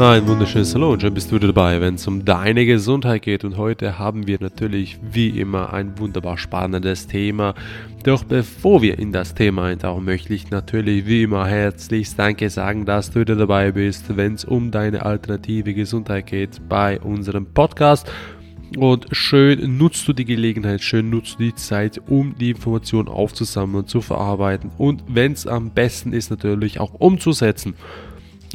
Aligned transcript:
Ein 0.00 0.26
wunderschönes 0.26 0.74
Hallo 0.74 0.98
schön 0.98 1.12
bist 1.12 1.30
du 1.30 1.36
wieder 1.36 1.48
dabei, 1.48 1.78
wenn 1.82 1.96
es 1.96 2.06
um 2.06 2.24
deine 2.24 2.64
Gesundheit 2.64 3.20
geht. 3.20 3.44
Und 3.44 3.58
heute 3.58 3.98
haben 3.98 4.26
wir 4.26 4.38
natürlich 4.40 4.98
wie 5.02 5.28
immer 5.28 5.74
ein 5.74 5.98
wunderbar 5.98 6.38
spannendes 6.38 7.06
Thema. 7.06 7.52
Doch 8.02 8.24
bevor 8.24 8.80
wir 8.80 8.98
in 8.98 9.12
das 9.12 9.34
Thema 9.34 9.64
eintauchen, 9.64 10.06
möchte 10.06 10.32
ich 10.32 10.50
natürlich 10.50 11.04
wie 11.04 11.24
immer 11.24 11.46
herzlichst 11.46 12.18
Danke 12.18 12.48
sagen, 12.48 12.86
dass 12.86 13.10
du 13.10 13.20
wieder 13.20 13.36
dabei 13.36 13.72
bist, 13.72 14.16
wenn 14.16 14.36
es 14.36 14.46
um 14.46 14.70
deine 14.70 15.04
alternative 15.04 15.74
Gesundheit 15.74 16.28
geht 16.28 16.66
bei 16.66 16.98
unserem 16.98 17.52
Podcast. 17.52 18.10
Und 18.78 19.06
schön 19.12 19.76
nutzt 19.76 20.08
du 20.08 20.14
die 20.14 20.24
Gelegenheit, 20.24 20.80
schön 20.80 21.10
nutzt 21.10 21.34
du 21.34 21.44
die 21.44 21.54
Zeit, 21.54 22.00
um 22.08 22.34
die 22.38 22.52
Informationen 22.52 23.08
aufzusammeln 23.08 23.86
zu 23.86 24.00
verarbeiten. 24.00 24.70
Und 24.78 25.04
wenn 25.08 25.32
es 25.32 25.46
am 25.46 25.72
besten 25.72 26.14
ist, 26.14 26.30
natürlich 26.30 26.80
auch 26.80 26.94
umzusetzen. 26.94 27.74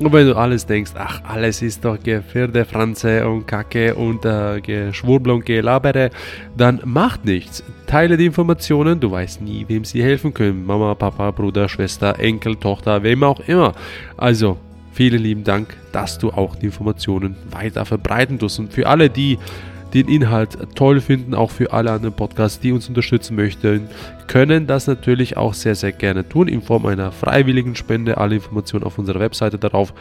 Und 0.01 0.11
wenn 0.11 0.27
du 0.27 0.35
alles 0.35 0.65
denkst, 0.65 0.91
ach, 0.95 1.21
alles 1.23 1.61
ist 1.61 1.85
doch 1.85 1.97
Gefirde, 1.97 2.65
Franze 2.65 3.25
und 3.29 3.47
Kacke 3.47 3.95
und 3.95 4.25
äh, 4.25 4.59
Geschwurbel 4.59 5.31
und 5.31 5.45
Gelabere, 5.45 6.09
dann 6.57 6.81
macht 6.83 7.23
nichts. 7.23 7.63
Teile 7.87 8.17
die 8.17 8.25
Informationen, 8.25 8.99
du 8.99 9.09
weißt 9.09 9.41
nie, 9.41 9.63
wem 9.69 9.85
sie 9.85 10.03
helfen 10.03 10.33
können. 10.33 10.65
Mama, 10.65 10.95
Papa, 10.95 11.31
Bruder, 11.31 11.69
Schwester, 11.69 12.19
Enkel, 12.19 12.57
Tochter, 12.57 13.03
wem 13.03 13.23
auch 13.23 13.39
immer. 13.47 13.73
Also, 14.17 14.57
vielen 14.91 15.23
lieben 15.23 15.45
Dank, 15.45 15.77
dass 15.93 16.17
du 16.17 16.29
auch 16.29 16.57
die 16.57 16.65
Informationen 16.65 17.37
weiter 17.49 17.85
verbreiten 17.85 18.37
tust. 18.37 18.59
Und 18.59 18.73
für 18.73 18.87
alle, 18.87 19.09
die 19.09 19.39
den 19.95 20.09
Inhalt 20.09 20.57
toll 20.75 20.99
finden, 20.99 21.33
auch 21.33 21.49
für 21.49 21.71
alle 21.71 21.91
anderen 21.91 22.13
Podcasts, 22.13 22.59
die 22.59 22.73
uns 22.73 22.89
unterstützen 22.89 23.35
möchten, 23.35 23.87
können 24.27 24.67
das 24.67 24.87
natürlich 24.87 25.37
auch 25.37 25.53
sehr, 25.53 25.73
sehr 25.73 25.93
gerne 25.93 26.27
tun 26.27 26.49
in 26.49 26.61
Form 26.61 26.85
einer 26.85 27.13
freiwilligen 27.13 27.75
Spende. 27.75 28.17
Alle 28.17 28.35
Informationen 28.35 28.83
auf 28.83 28.99
unserer 28.99 29.21
Webseite 29.21 29.57
darauf 29.57 29.93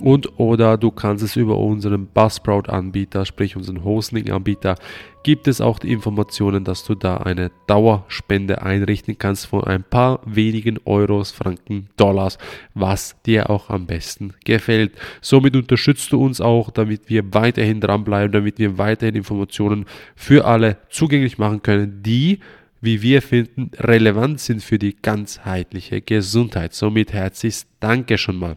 und 0.00 0.38
oder 0.38 0.76
du 0.76 0.90
kannst 0.90 1.22
es 1.22 1.36
über 1.36 1.58
unseren 1.58 2.06
Buzzsprout-Anbieter, 2.06 3.24
sprich 3.24 3.56
unseren 3.56 3.84
Hosting-Anbieter, 3.84 4.76
gibt 5.22 5.46
es 5.46 5.60
auch 5.60 5.78
die 5.78 5.92
Informationen, 5.92 6.64
dass 6.64 6.84
du 6.84 6.94
da 6.94 7.18
eine 7.18 7.50
Dauerspende 7.66 8.62
einrichten 8.62 9.18
kannst 9.18 9.46
von 9.46 9.64
ein 9.64 9.84
paar 9.84 10.20
wenigen 10.24 10.78
Euros, 10.84 11.30
Franken, 11.30 11.88
Dollars, 11.96 12.38
was 12.74 13.20
dir 13.22 13.50
auch 13.50 13.70
am 13.70 13.86
besten 13.86 14.34
gefällt. 14.44 14.92
Somit 15.20 15.54
unterstützt 15.54 16.12
du 16.12 16.22
uns 16.22 16.40
auch, 16.40 16.70
damit 16.70 17.08
wir 17.08 17.34
weiterhin 17.34 17.80
dranbleiben, 17.80 18.32
damit 18.32 18.58
wir 18.58 18.78
weiterhin 18.78 19.14
Informationen 19.14 19.86
für 20.16 20.44
alle 20.44 20.78
zugänglich 20.88 21.38
machen 21.38 21.62
können, 21.62 22.02
die 22.02 22.40
wie 22.84 23.00
wir 23.00 23.22
finden, 23.22 23.70
relevant 23.78 24.40
sind 24.40 24.60
für 24.60 24.76
die 24.76 24.96
ganzheitliche 25.00 26.00
Gesundheit. 26.00 26.74
Somit 26.74 27.12
herzlichst 27.12 27.68
Danke 27.78 28.18
schon 28.18 28.36
mal. 28.36 28.56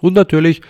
Und 0.00 0.14
natürlich, 0.14 0.62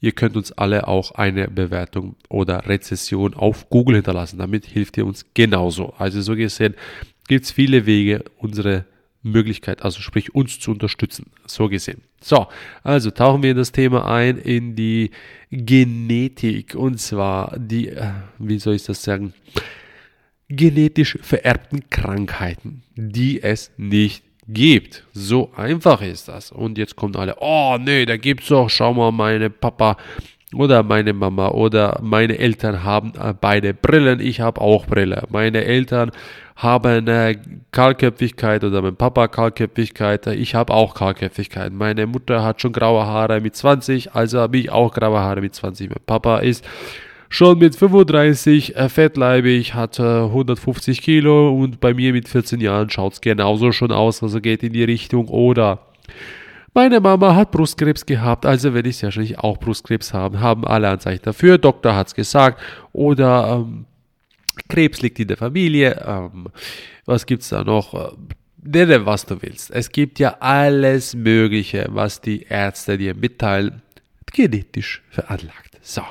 ihr 0.00 0.12
könnt 0.12 0.36
uns 0.36 0.52
alle 0.52 0.88
auch 0.88 1.12
eine 1.12 1.48
Bewertung 1.48 2.16
oder 2.28 2.66
Rezession 2.66 3.34
auf 3.34 3.70
Google 3.70 3.96
hinterlassen. 3.96 4.38
Damit 4.38 4.66
hilft 4.66 4.96
ihr 4.96 5.06
uns 5.06 5.26
genauso. 5.34 5.94
Also 5.98 6.20
so 6.20 6.36
gesehen 6.36 6.74
gibt 7.28 7.44
es 7.44 7.52
viele 7.52 7.86
Wege, 7.86 8.24
unsere 8.38 8.84
Möglichkeit, 9.22 9.82
also 9.82 10.00
sprich 10.00 10.34
uns 10.34 10.58
zu 10.58 10.72
unterstützen. 10.72 11.30
So 11.46 11.68
gesehen. 11.68 12.02
So, 12.20 12.46
also 12.82 13.10
tauchen 13.10 13.42
wir 13.42 13.52
in 13.52 13.56
das 13.56 13.72
Thema 13.72 14.06
ein, 14.10 14.38
in 14.38 14.74
die 14.74 15.10
Genetik. 15.50 16.74
Und 16.74 17.00
zwar 17.00 17.56
die, 17.58 17.88
äh, 17.88 18.10
wie 18.38 18.58
soll 18.58 18.74
ich 18.74 18.84
das 18.84 19.02
sagen, 19.02 19.32
genetisch 20.48 21.18
vererbten 21.22 21.88
Krankheiten, 21.88 22.82
die 22.94 23.42
es 23.42 23.70
nicht 23.76 24.24
gibt. 24.52 25.04
So 25.12 25.50
einfach 25.56 26.02
ist 26.02 26.28
das. 26.28 26.52
Und 26.52 26.78
jetzt 26.78 26.96
kommen 26.96 27.16
alle, 27.16 27.36
oh 27.40 27.78
nee, 27.80 28.04
da 28.06 28.16
gibt's 28.16 28.48
doch, 28.48 28.68
schau 28.68 28.94
mal, 28.94 29.12
meine 29.12 29.50
Papa 29.50 29.96
oder 30.54 30.82
meine 30.82 31.12
Mama 31.12 31.48
oder 31.48 31.98
meine 32.02 32.38
Eltern 32.38 32.84
haben 32.84 33.12
äh, 33.18 33.34
beide 33.38 33.74
Brillen, 33.74 34.20
ich 34.20 34.40
habe 34.40 34.60
auch 34.60 34.86
Brille. 34.86 35.24
Meine 35.30 35.64
Eltern 35.64 36.10
haben 36.56 37.08
äh, 37.08 37.36
Kahlköpfigkeit 37.70 38.62
oder 38.62 38.82
mein 38.82 38.96
Papa 38.96 39.28
Kahlköpfigkeit, 39.28 40.26
ich 40.28 40.54
habe 40.54 40.74
auch 40.74 40.94
Kahlköpfigkeit. 40.94 41.72
Meine 41.72 42.06
Mutter 42.06 42.42
hat 42.42 42.60
schon 42.60 42.72
graue 42.72 43.06
Haare 43.06 43.40
mit 43.40 43.56
20, 43.56 44.14
also 44.14 44.40
habe 44.40 44.58
ich 44.58 44.70
auch 44.70 44.92
graue 44.92 45.20
Haare 45.20 45.40
mit 45.40 45.54
20. 45.54 45.88
Mein 45.88 45.98
Papa 46.06 46.38
ist 46.38 46.64
schon 47.32 47.58
mit 47.58 47.74
35 47.74 48.76
äh, 48.76 48.88
fettleibig, 48.90 49.72
hat 49.72 49.98
äh, 49.98 50.02
150 50.02 51.00
Kilo 51.00 51.50
und 51.50 51.80
bei 51.80 51.94
mir 51.94 52.12
mit 52.12 52.28
14 52.28 52.60
Jahren 52.60 52.90
schaut 52.90 53.14
es 53.14 53.20
genauso 53.22 53.72
schon 53.72 53.90
aus, 53.90 54.22
also 54.22 54.38
geht 54.40 54.62
in 54.62 54.74
die 54.74 54.84
Richtung 54.84 55.28
oder 55.28 55.86
meine 56.74 57.00
Mama 57.00 57.34
hat 57.34 57.50
Brustkrebs 57.50 58.04
gehabt, 58.04 58.44
also 58.44 58.74
werde 58.74 58.90
ich 58.90 59.02
wahrscheinlich 59.02 59.38
auch 59.38 59.56
Brustkrebs 59.56 60.12
haben, 60.12 60.40
haben 60.40 60.66
alle 60.66 60.90
Anzeichen 60.90 61.22
dafür, 61.22 61.56
Doktor 61.56 61.96
hat 61.96 62.08
es 62.08 62.14
gesagt 62.14 62.60
oder 62.92 63.64
ähm, 63.64 63.86
Krebs 64.68 65.00
liegt 65.00 65.18
in 65.18 65.28
der 65.28 65.38
Familie, 65.38 66.04
ähm, 66.06 66.48
was 67.06 67.24
gibt 67.24 67.44
es 67.44 67.48
da 67.48 67.64
noch? 67.64 67.94
Äh, 67.94 68.12
nenne, 68.62 69.06
was 69.06 69.24
du 69.24 69.40
willst. 69.40 69.70
Es 69.70 69.90
gibt 69.90 70.18
ja 70.18 70.36
alles 70.40 71.14
Mögliche, 71.14 71.86
was 71.88 72.20
die 72.20 72.42
Ärzte 72.42 72.98
dir 72.98 73.14
mitteilen, 73.14 73.80
genetisch 74.30 75.02
veranlagt. 75.10 75.78
So. 75.80 76.02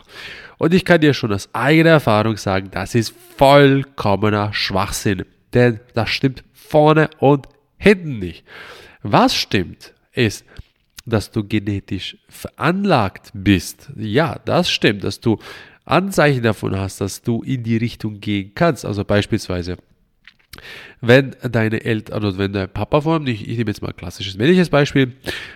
Und 0.62 0.76
ich 0.76 0.86
kann 0.86 1.02
dir 1.02 1.16
schon 1.16 1.34
aus 1.34 1.50
eigener 1.54 1.90
Erfahrung 1.90 2.38
sagen, 2.38 2.70
das 2.70 2.94
ist 2.94 3.16
vollkommener 3.36 4.54
Schwachsinn. 4.54 5.26
Denn 5.56 5.80
das 5.96 6.12
stimmt 6.12 6.44
vorne 6.54 7.10
und 7.18 7.48
hinten 7.80 8.20
nicht. 8.20 8.46
Was 9.02 9.34
stimmt, 9.34 9.96
ist, 10.14 10.46
dass 11.04 11.32
du 11.32 11.44
genetisch 11.44 12.16
veranlagt 12.30 13.32
bist. 13.34 13.90
Ja, 13.96 14.38
das 14.46 14.70
stimmt, 14.70 15.04
dass 15.04 15.20
du 15.20 15.40
Anzeichen 15.84 16.44
davon 16.44 16.78
hast, 16.78 17.02
dass 17.02 17.24
du 17.24 17.42
in 17.42 17.64
die 17.64 17.78
Richtung 17.78 18.20
gehen 18.20 18.52
kannst. 18.54 18.86
Also 18.86 19.04
beispielsweise 19.04 19.78
wenn 21.02 21.36
deine 21.42 21.84
Eltern, 21.84 22.18
oder 22.18 22.38
wenn 22.38 22.54
dein 22.54 22.70
Papa 22.70 23.02
vor 23.02 23.14
allem, 23.14 23.28
ich, 23.28 23.48
ich 23.48 23.58
nehme 23.58 23.72
jetzt 23.72 23.82
mal 23.82 23.90
ein 23.90 23.96
klassisches 23.96 24.38
männliches 24.38 24.70
Beispiel, 24.70 25.14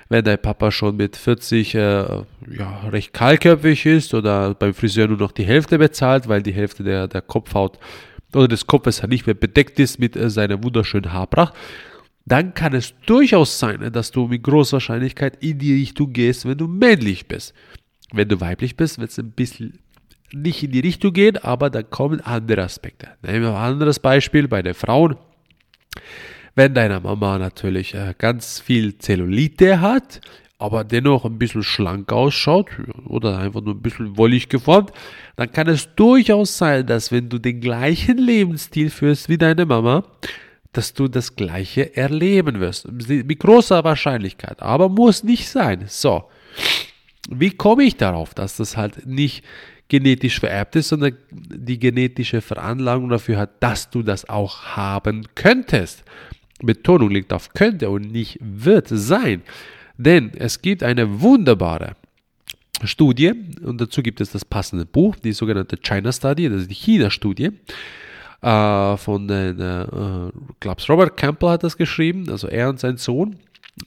wenn 0.10 0.24
dein 0.24 0.42
Papa 0.42 0.72
schon 0.72 0.98
mit 0.98 1.16
40 1.16 1.76
äh, 1.76 1.80
ja, 1.80 2.26
recht 2.90 3.14
kahlköpfig 3.14 3.86
ist 3.86 4.14
oder 4.14 4.54
beim 4.54 4.74
Friseur 4.74 5.08
nur 5.08 5.18
noch 5.18 5.32
die 5.32 5.46
Hälfte 5.46 5.78
bezahlt, 5.78 6.28
weil 6.28 6.42
die 6.42 6.54
Hälfte 6.54 6.84
der, 6.84 7.08
der 7.08 7.22
Kopfhaut 7.22 7.80
oder 8.34 8.48
des 8.48 8.68
Kopfes 8.68 9.02
nicht 9.04 9.26
mehr 9.26 9.36
bedeckt 9.36 9.80
ist 9.80 10.00
mit 10.00 10.16
äh, 10.16 10.30
seiner 10.30 10.64
wunderschönen 10.64 11.14
Haarpracht, 11.14 11.54
dann 12.26 12.54
kann 12.54 12.74
es 12.74 12.94
durchaus 13.06 13.60
sein, 13.60 13.92
dass 13.92 14.12
du 14.12 14.28
mit 14.28 14.44
großer 14.44 14.74
Wahrscheinlichkeit 14.74 15.44
in 15.44 15.60
die 15.60 15.74
Richtung 15.74 16.12
gehst, 16.12 16.46
wenn 16.46 16.58
du 16.58 16.68
männlich 16.68 17.28
bist. 17.28 17.54
Wenn 18.12 18.28
du 18.28 18.42
weiblich 18.42 18.76
bist, 18.76 19.00
wird 19.00 19.12
es 19.12 19.20
ein 19.20 19.32
bisschen 19.32 19.80
nicht 20.36 20.64
in 20.64 20.72
die 20.72 20.82
Richtung 20.82 21.14
gehen, 21.14 21.38
aber 21.38 21.70
dann 21.70 21.90
kommen 21.90 22.22
andere 22.22 22.64
Aspekte. 22.64 23.10
Nehmen 23.22 23.44
wir 23.44 23.52
ein 23.52 23.74
anderes 23.74 24.00
Beispiel 24.00 24.48
bei 24.48 24.62
den 24.62 24.74
Frauen. 24.74 25.16
Wenn 26.56 26.74
deine 26.74 27.00
Mama 27.00 27.38
natürlich 27.38 27.94
äh, 27.94 28.14
ganz 28.18 28.60
viel 28.60 28.98
Zellulite 28.98 29.82
hat, 29.82 30.22
aber 30.58 30.84
dennoch 30.84 31.26
ein 31.26 31.38
bisschen 31.38 31.64
schlank 31.64 32.12
ausschaut 32.12 32.68
oder 33.06 33.40
einfach 33.40 33.62
nur 33.62 33.76
ein 33.76 33.82
bisschen 33.82 34.18
wollig 34.18 34.48
geformt, 34.48 34.92
dann 35.36 35.52
kann 35.52 35.68
es 35.68 35.94
durchaus 35.96 36.58
sein, 36.58 36.88
dass 36.88 37.12
wenn 37.12 37.30
du 37.30 37.40
den 37.40 37.60
gleichen 37.60 38.18
Lebensstil 38.18 38.90
führst 38.90 39.28
wie 39.28 39.38
deine 39.38 39.66
Mama, 39.66 40.04
dass 40.72 40.94
du 40.94 41.08
das 41.08 41.36
gleiche 41.36 41.96
erleben 41.96 42.60
wirst. 42.60 42.90
Mit 42.92 43.40
großer 43.40 43.84
Wahrscheinlichkeit, 43.84 44.62
aber 44.62 44.90
muss 44.90 45.24
nicht 45.24 45.50
sein. 45.50 45.86
So, 45.88 46.26
wie 47.30 47.52
komme 47.52 47.84
ich 47.84 47.98
darauf, 47.98 48.34
dass 48.34 48.58
das 48.58 48.78
halt 48.78 49.06
nicht 49.06 49.44
genetisch 49.88 50.40
vererbt 50.40 50.76
ist, 50.76 50.90
sondern 50.90 51.16
die 51.32 51.80
genetische 51.80 52.42
Veranlagung 52.42 53.10
dafür 53.10 53.38
hat, 53.38 53.52
dass 53.62 53.90
du 53.90 54.02
das 54.02 54.28
auch 54.28 54.76
haben 54.76 55.28
könntest. 55.36 56.04
Betonung 56.62 57.10
liegt 57.12 57.34
auf 57.34 57.54
könnte 57.54 57.90
und 57.90 58.12
nicht 58.12 58.38
wird 58.42 58.88
sein. 58.90 59.44
Denn 59.98 60.32
es 60.36 60.62
gibt 60.62 60.84
eine 60.84 61.22
wunderbare 61.22 61.96
Studie 62.84 63.34
und 63.64 63.80
dazu 63.80 64.02
gibt 64.02 64.22
es 64.22 64.32
das 64.32 64.44
passende 64.44 64.86
Buch, 64.86 65.16
die 65.16 65.32
sogenannte 65.32 65.78
China 65.78 66.12
Study, 66.12 66.50
das 66.50 66.62
ist 66.62 66.72
die 66.72 66.76
China-Studie 66.76 67.52
äh, 68.42 68.98
von 68.98 69.28
den, 69.28 69.60
äh, 69.60 70.32
Robert 70.90 71.16
Campbell 71.16 71.50
hat 71.50 71.64
das 71.64 71.78
geschrieben, 71.78 72.30
also 72.30 72.48
er 72.48 72.70
und 72.70 72.80
sein 72.80 72.98
Sohn 72.98 73.38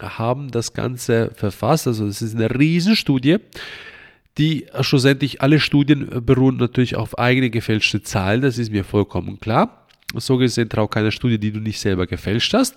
haben 0.01 0.51
das 0.51 0.73
Ganze 0.73 1.31
verfasst, 1.35 1.87
also 1.87 2.07
es 2.07 2.23
ist 2.23 2.35
eine 2.35 2.51
Riesenstudie, 2.51 3.39
die 4.37 4.67
schlussendlich 4.81 5.43
alle 5.43 5.59
Studien 5.59 6.25
beruhen 6.25 6.57
natürlich 6.57 6.97
auf 6.97 7.19
eigene 7.19 7.51
gefälschte 7.51 8.03
Zahlen, 8.03 8.43
das 8.43 8.59
ist 8.59 8.71
mir 8.71 8.85
vollkommen 8.85 9.41
klar. 9.41 9.87
So 10.15 10.39
gesehen 10.39 10.69
trau 10.69 10.87
keiner 10.89 11.11
Studie, 11.11 11.39
die 11.39 11.53
du 11.53 11.61
nicht 11.61 11.81
selber 11.81 12.07
gefälscht 12.07 12.55
hast. 12.55 12.77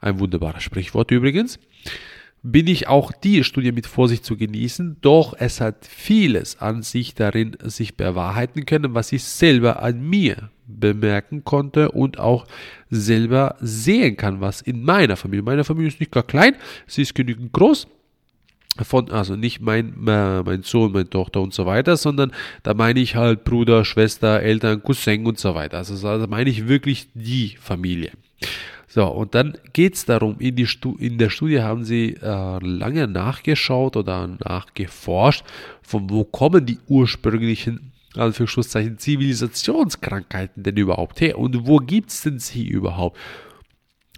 Ein 0.00 0.20
wunderbares 0.20 0.62
Sprichwort 0.62 1.10
übrigens. 1.10 1.58
Bin 2.42 2.68
ich 2.68 2.86
auch 2.86 3.10
die 3.10 3.42
Studie 3.42 3.72
mit 3.72 3.86
Vorsicht 3.88 4.24
zu 4.24 4.36
genießen, 4.36 4.98
doch 5.00 5.34
es 5.36 5.60
hat 5.60 5.84
vieles 5.84 6.60
an 6.60 6.82
sich 6.82 7.14
darin 7.14 7.56
sich 7.64 7.96
bewahrheiten 7.96 8.64
können, 8.64 8.94
was 8.94 9.10
ich 9.10 9.24
selber 9.24 9.82
an 9.82 10.00
mir 10.00 10.50
bemerken 10.68 11.42
konnte 11.42 11.90
und 11.90 12.20
auch 12.20 12.46
selber 12.90 13.56
sehen 13.60 14.16
kann, 14.16 14.40
was 14.40 14.60
in 14.60 14.84
meiner 14.84 15.16
Familie. 15.16 15.42
Meine 15.42 15.64
Familie 15.64 15.88
ist 15.88 15.98
nicht 15.98 16.12
gar 16.12 16.22
klein, 16.22 16.54
sie 16.86 17.02
ist 17.02 17.16
genügend 17.16 17.52
groß, 17.52 17.88
von, 18.84 19.10
also 19.10 19.36
nicht 19.36 19.60
mein, 19.60 20.06
äh, 20.06 20.42
mein 20.42 20.62
Sohn, 20.62 20.92
meine 20.92 21.08
Tochter 21.08 21.40
und 21.40 21.54
so 21.54 21.66
weiter, 21.66 21.96
sondern 21.96 22.32
da 22.62 22.74
meine 22.74 23.00
ich 23.00 23.16
halt 23.16 23.44
Bruder, 23.44 23.84
Schwester, 23.84 24.40
Eltern, 24.40 24.82
Cousin 24.82 25.26
und 25.26 25.38
so 25.38 25.54
weiter. 25.54 25.78
Also 25.78 25.96
da 26.18 26.26
meine 26.26 26.50
ich 26.50 26.68
wirklich 26.68 27.08
die 27.14 27.56
Familie. 27.60 28.12
So, 28.86 29.06
und 29.06 29.34
dann 29.34 29.58
geht 29.74 29.94
es 29.94 30.06
darum, 30.06 30.36
in, 30.38 30.56
die 30.56 30.66
in 30.98 31.18
der 31.18 31.28
Studie 31.28 31.60
haben 31.60 31.84
sie 31.84 32.14
äh, 32.14 32.58
lange 32.64 33.06
nachgeschaut 33.06 33.96
oder 33.96 34.26
nachgeforscht, 34.26 35.44
von 35.82 36.08
wo 36.08 36.24
kommen 36.24 36.64
die 36.64 36.78
ursprünglichen 36.88 37.92
Anführungszeichen 38.14 38.98
Zivilisationskrankheiten 38.98 40.62
denn 40.62 40.76
überhaupt 40.76 41.20
her 41.20 41.38
und 41.38 41.66
wo 41.66 41.76
gibt 41.76 42.10
es 42.10 42.22
denn 42.22 42.38
sie 42.38 42.66
überhaupt? 42.66 43.18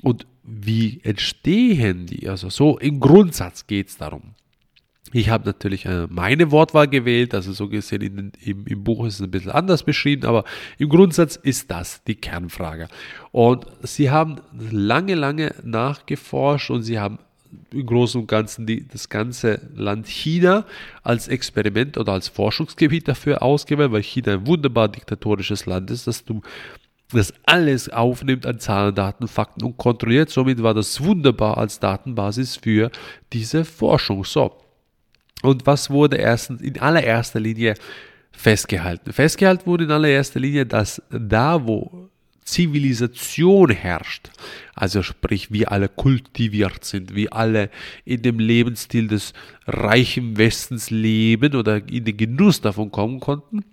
Und 0.03 0.27
wie 0.45 1.01
entstehen 1.03 2.07
die? 2.07 2.29
Also 2.29 2.49
so 2.49 2.79
im 2.79 3.01
Grundsatz 3.01 3.67
geht 3.67 3.89
es 3.89 3.97
darum. 3.97 4.35
Ich 5.13 5.29
habe 5.29 5.45
natürlich 5.45 5.87
äh, 5.87 6.07
meine 6.09 6.51
Wortwahl 6.53 6.87
gewählt, 6.87 7.35
also 7.35 7.53
so 7.53 7.69
gesehen 7.69 8.03
in, 8.03 8.33
im, 8.43 8.67
im, 8.67 8.85
Buch 8.85 9.05
ist 9.07 9.15
es 9.15 9.21
ein 9.21 9.31
bisschen 9.31 9.51
anders 9.51 9.83
beschrieben, 9.83 10.25
aber 10.25 10.45
im 10.79 10.89
Grundsatz 10.89 11.37
ist 11.37 11.71
das 11.71 12.05
die 12.05 12.15
Kernfrage. 12.15 12.89
Und 13.33 13.67
sie 13.83 14.11
haben 14.11 14.37
lange, 14.71 15.17
lange 15.17 15.55
nachgeforscht 15.65 16.71
und 16.71 16.83
sie 16.83 17.01
haben 17.01 17.19
im 17.73 17.85
Großen 17.85 18.21
und 18.21 18.29
Ganzen 18.29 18.67
die, 18.67 18.87
das 18.87 19.09
ganze 19.09 19.61
Land 19.75 20.07
China 20.07 20.65
als 21.03 21.27
Experiment 21.27 21.99
oder 21.99 22.13
als 22.13 22.29
Forschungsgebiet 22.29 23.09
dafür 23.09 23.43
ausgewählt, 23.43 23.91
weil 23.91 24.05
China 24.05 24.35
ein 24.35 24.47
wunderbar 24.47 24.89
diktatorisches 24.89 25.67
Land 25.67 25.91
ist, 25.91 26.07
dass 26.07 26.25
du 26.25 26.43
das 27.13 27.35
alles 27.45 27.89
aufnimmt 27.89 28.47
an 28.47 28.61
Zahlen, 28.61 28.95
Daten, 28.95 29.27
Fakten 29.27 29.65
und 29.65 29.77
kontrolliert. 29.77 30.31
Somit 30.31 30.63
war 30.63 30.75
das 30.75 31.03
wunderbar 31.03 31.59
als 31.59 31.81
Datenbasis 31.81 32.55
für 32.57 32.93
diese 33.33 33.65
Forschung. 33.65 34.25
So, 34.25 34.53
und 35.43 35.67
was 35.67 35.91
wurde 35.91 36.17
erstens 36.17 36.61
in 36.63 36.79
allererster 36.81 37.41
Linie 37.41 37.75
festgehalten? 38.33 39.13
Festgehalten 39.13 39.67
wurde 39.67 39.85
in 39.85 39.91
allererster 39.91 40.41
Linie, 40.41 40.67
dass 40.67 41.03
da, 41.11 41.67
wo 41.67 42.11
Zivilisation 42.45 43.71
herrscht, 43.71 44.31
also 44.75 45.03
sprich 45.03 45.53
wir 45.53 45.71
alle 45.71 45.89
kultiviert 45.89 46.85
sind, 46.85 47.15
wir 47.15 47.33
alle 47.33 47.71
in 48.05 48.23
dem 48.23 48.39
Lebensstil 48.39 49.09
des 49.09 49.33
reichen 49.67 50.37
Westens 50.37 50.91
leben 50.91 51.55
oder 51.55 51.77
in 51.89 52.05
den 52.05 52.17
Genuss 52.17 52.61
davon 52.61 52.91
kommen 52.91 53.21
konnten, 53.21 53.65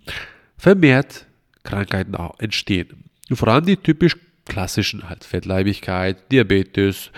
vermehrt 0.57 1.25
Krankheiten 1.63 2.15
entstehen. 2.37 3.05
vor 3.31 3.47
allem 3.47 3.65
die 3.65 3.77
typisch 3.77 4.15
klassischen 4.47 5.09
halt 5.09 5.23
Fettleibigkeit, 5.23 6.31
Diabetes, 6.31 7.11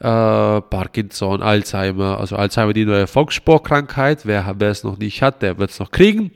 äh, 0.00 0.60
Parkinson, 0.60 1.42
Alzheimer, 1.42 2.18
also 2.18 2.36
Alzheimer 2.36 2.72
die 2.72 2.84
neue 2.84 3.06
Volkssportkrankheit, 3.06 4.26
wer, 4.26 4.54
es 4.60 4.84
noch 4.84 4.98
nicht 4.98 5.22
hat, 5.22 5.42
der 5.42 5.58
wird 5.58 5.70
es 5.70 5.78
noch 5.78 5.90
kriegen. 5.90 6.32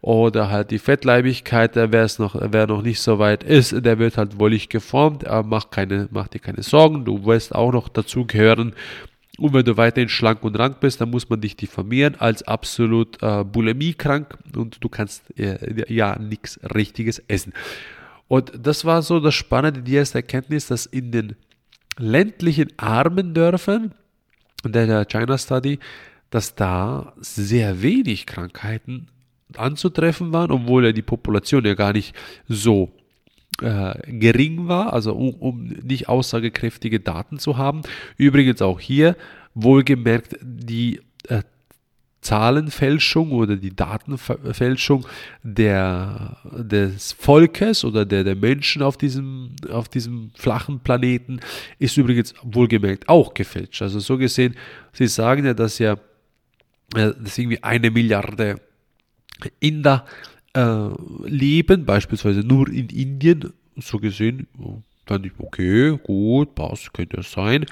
Oder 0.00 0.48
halt 0.48 0.70
die 0.70 0.78
Fettleibigkeit, 0.78 1.74
wer 1.74 1.92
es 2.04 2.20
noch, 2.20 2.36
wer 2.38 2.68
noch 2.68 2.82
nicht 2.82 3.00
so 3.00 3.18
weit 3.18 3.42
ist, 3.42 3.84
der 3.84 3.98
wird 3.98 4.16
halt 4.16 4.38
wollig 4.38 4.68
geformt, 4.68 5.26
aber 5.26 5.46
mach 5.46 5.70
keine, 5.70 6.08
mach 6.12 6.28
dir 6.28 6.38
keine 6.38 6.62
Sorgen, 6.62 7.04
du 7.04 7.26
wirst 7.26 7.52
auch 7.52 7.72
noch 7.72 7.88
dazu 7.88 8.24
gehören. 8.24 8.74
Und 9.38 9.54
wenn 9.54 9.64
du 9.64 9.76
weiterhin 9.76 10.08
schlank 10.08 10.42
und 10.42 10.58
rank 10.58 10.80
bist, 10.80 11.00
dann 11.00 11.10
muss 11.10 11.28
man 11.28 11.40
dich 11.40 11.56
diffamieren 11.56 12.16
als 12.16 12.42
absolut 12.42 13.22
äh, 13.22 13.44
bulimiekrank 13.44 14.36
und 14.56 14.82
du 14.82 14.88
kannst 14.88 15.22
äh, 15.38 15.92
ja 15.92 16.18
nichts 16.18 16.60
Richtiges 16.74 17.20
essen. 17.28 17.52
Und 18.28 18.52
das 18.62 18.84
war 18.84 19.02
so 19.02 19.20
das 19.20 19.34
Spannende, 19.34 19.82
die 19.82 19.94
erste 19.94 20.18
Erkenntnis, 20.18 20.66
dass 20.66 20.86
in 20.86 21.10
den 21.10 21.36
ländlichen 21.96 22.72
armen 22.76 23.34
Dörfern, 23.34 23.94
der 24.64 25.04
China 25.06 25.38
Study, 25.38 25.78
dass 26.30 26.54
da 26.54 27.14
sehr 27.16 27.82
wenig 27.82 28.26
Krankheiten 28.26 29.08
anzutreffen 29.56 30.32
waren, 30.32 30.50
obwohl 30.50 30.84
ja 30.84 30.92
die 30.92 31.02
Population 31.02 31.64
ja 31.64 31.74
gar 31.74 31.94
nicht 31.94 32.14
so 32.48 32.92
äh, 33.62 33.94
gering 34.06 34.68
war, 34.68 34.92
also 34.92 35.14
um, 35.14 35.34
um 35.34 35.64
nicht 35.64 36.08
aussagekräftige 36.08 37.00
Daten 37.00 37.38
zu 37.38 37.56
haben. 37.56 37.82
Übrigens 38.16 38.60
auch 38.60 38.78
hier 38.78 39.16
wohlgemerkt 39.54 40.36
die 40.42 41.00
äh, 41.28 41.42
Zahlenfälschung 42.20 43.30
oder 43.30 43.56
die 43.56 43.74
Datenfälschung 43.74 45.06
der, 45.42 46.36
des 46.52 47.12
Volkes 47.12 47.84
oder 47.84 48.04
der, 48.04 48.24
der 48.24 48.34
Menschen 48.34 48.82
auf 48.82 48.96
diesem, 48.96 49.50
auf 49.70 49.88
diesem 49.88 50.32
flachen 50.34 50.80
Planeten 50.80 51.40
ist 51.78 51.96
übrigens 51.96 52.34
wohlgemerkt 52.42 53.08
auch 53.08 53.34
gefälscht. 53.34 53.82
Also 53.82 54.00
so 54.00 54.18
gesehen, 54.18 54.56
Sie 54.92 55.06
sagen 55.06 55.46
ja, 55.46 55.54
dass 55.54 55.78
ja 55.78 55.96
äh, 56.94 57.12
dass 57.18 57.38
irgendwie 57.38 57.62
eine 57.62 57.90
Milliarde 57.90 58.60
Inder 59.60 60.06
äh, 60.54 60.88
leben, 61.26 61.84
beispielsweise 61.84 62.40
nur 62.40 62.68
in 62.68 62.88
Indien. 62.88 63.52
So 63.76 63.98
gesehen, 63.98 64.48
dann 65.06 65.22
ich, 65.24 65.32
okay, 65.38 65.96
gut, 66.02 66.54
passt, 66.54 66.92
könnte 66.92 67.18
es 67.20 67.30
sein. 67.30 67.64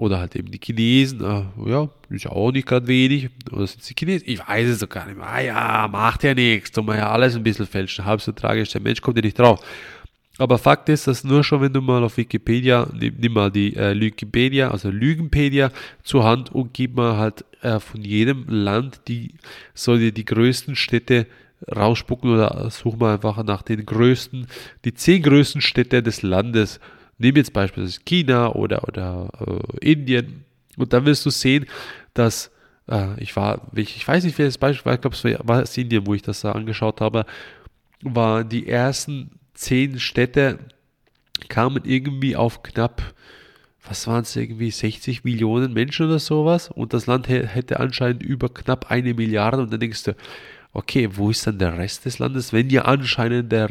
Oder 0.00 0.18
halt 0.18 0.34
eben 0.34 0.50
die 0.50 0.58
Chinesen, 0.58 1.20
ja, 1.20 1.90
ist 2.08 2.24
ja 2.24 2.30
auch 2.30 2.52
nicht 2.52 2.66
gerade 2.66 2.86
wenig. 2.86 3.28
Oder 3.52 3.66
sind 3.66 3.82
es 3.82 3.86
die 3.88 3.94
Chinesen? 3.98 4.26
Ich 4.30 4.38
weiß 4.38 4.66
es 4.66 4.78
doch 4.78 4.88
gar 4.88 5.04
nicht. 5.04 5.20
Ah 5.20 5.40
ja, 5.40 5.88
macht 5.92 6.24
ja 6.24 6.32
nichts, 6.32 6.72
tun 6.72 6.86
wir 6.86 6.96
ja 6.96 7.10
alles 7.10 7.36
ein 7.36 7.42
bisschen 7.42 7.66
fälschen. 7.66 8.06
Halb 8.06 8.22
so 8.22 8.32
tragisch, 8.32 8.70
der 8.70 8.80
Mensch 8.80 9.02
kommt 9.02 9.18
ja 9.18 9.22
nicht 9.22 9.38
drauf. 9.38 9.60
Aber 10.38 10.56
Fakt 10.56 10.88
ist, 10.88 11.06
dass 11.06 11.22
nur 11.22 11.44
schon, 11.44 11.60
wenn 11.60 11.74
du 11.74 11.82
mal 11.82 12.02
auf 12.02 12.16
Wikipedia, 12.16 12.88
nimm, 12.98 13.16
nimm 13.18 13.34
mal 13.34 13.50
die 13.50 13.76
äh, 13.76 13.94
Wikipedia, 14.00 14.70
also 14.70 14.88
Lügenpedia 14.88 15.70
zur 16.02 16.24
Hand 16.24 16.50
und 16.50 16.72
gib 16.72 16.96
mal 16.96 17.18
halt 17.18 17.44
äh, 17.60 17.78
von 17.78 18.00
jedem 18.00 18.46
Land 18.48 19.02
die, 19.06 19.34
soll 19.74 19.98
dir 19.98 20.12
die 20.12 20.24
größten 20.24 20.76
Städte 20.76 21.26
rausspucken 21.70 22.32
oder 22.32 22.70
such 22.70 22.96
mal 22.96 23.12
einfach 23.12 23.44
nach 23.44 23.60
den 23.60 23.84
größten, 23.84 24.46
die 24.86 24.94
zehn 24.94 25.22
größten 25.22 25.60
Städte 25.60 26.02
des 26.02 26.22
Landes 26.22 26.80
Nimm 27.20 27.36
jetzt 27.36 27.52
beispielsweise 27.52 28.00
China 28.04 28.54
oder, 28.54 28.86
oder 28.88 29.28
äh, 29.80 29.90
Indien. 29.92 30.44
Und 30.76 30.92
dann 30.92 31.04
wirst 31.04 31.24
du 31.26 31.30
sehen, 31.30 31.66
dass 32.14 32.50
äh, 32.88 33.20
ich 33.22 33.36
war, 33.36 33.70
ich, 33.74 33.96
ich 33.96 34.08
weiß 34.08 34.24
nicht, 34.24 34.38
welches 34.38 34.58
Beispiel 34.58 34.86
war, 34.86 34.94
ich 34.94 35.00
glaube, 35.00 35.16
es 35.16 35.24
war, 35.24 35.48
war 35.48 35.62
es 35.62 35.76
Indien, 35.76 36.06
wo 36.06 36.14
ich 36.14 36.22
das 36.22 36.40
da 36.40 36.52
angeschaut 36.52 37.00
habe, 37.00 37.26
waren 38.02 38.48
die 38.48 38.68
ersten 38.68 39.32
zehn 39.54 40.00
Städte 40.00 40.58
kamen 41.48 41.82
irgendwie 41.84 42.36
auf 42.36 42.62
knapp, 42.62 43.14
was 43.86 44.06
waren 44.06 44.22
es 44.22 44.36
irgendwie, 44.36 44.70
60 44.70 45.24
Millionen 45.24 45.72
Menschen 45.72 46.06
oder 46.06 46.18
sowas. 46.18 46.68
Und 46.68 46.92
das 46.92 47.06
Land 47.06 47.28
hätte 47.28 47.80
anscheinend 47.80 48.22
über 48.22 48.48
knapp 48.48 48.90
eine 48.90 49.14
Milliarde. 49.14 49.58
Und 49.58 49.72
dann 49.72 49.80
denkst 49.80 50.04
du, 50.04 50.16
okay, 50.72 51.08
wo 51.12 51.30
ist 51.30 51.46
dann 51.46 51.58
der 51.58 51.78
Rest 51.78 52.04
des 52.04 52.18
Landes, 52.18 52.52
wenn 52.52 52.68
ja 52.70 52.82
anscheinend 52.82 53.50
der, 53.52 53.70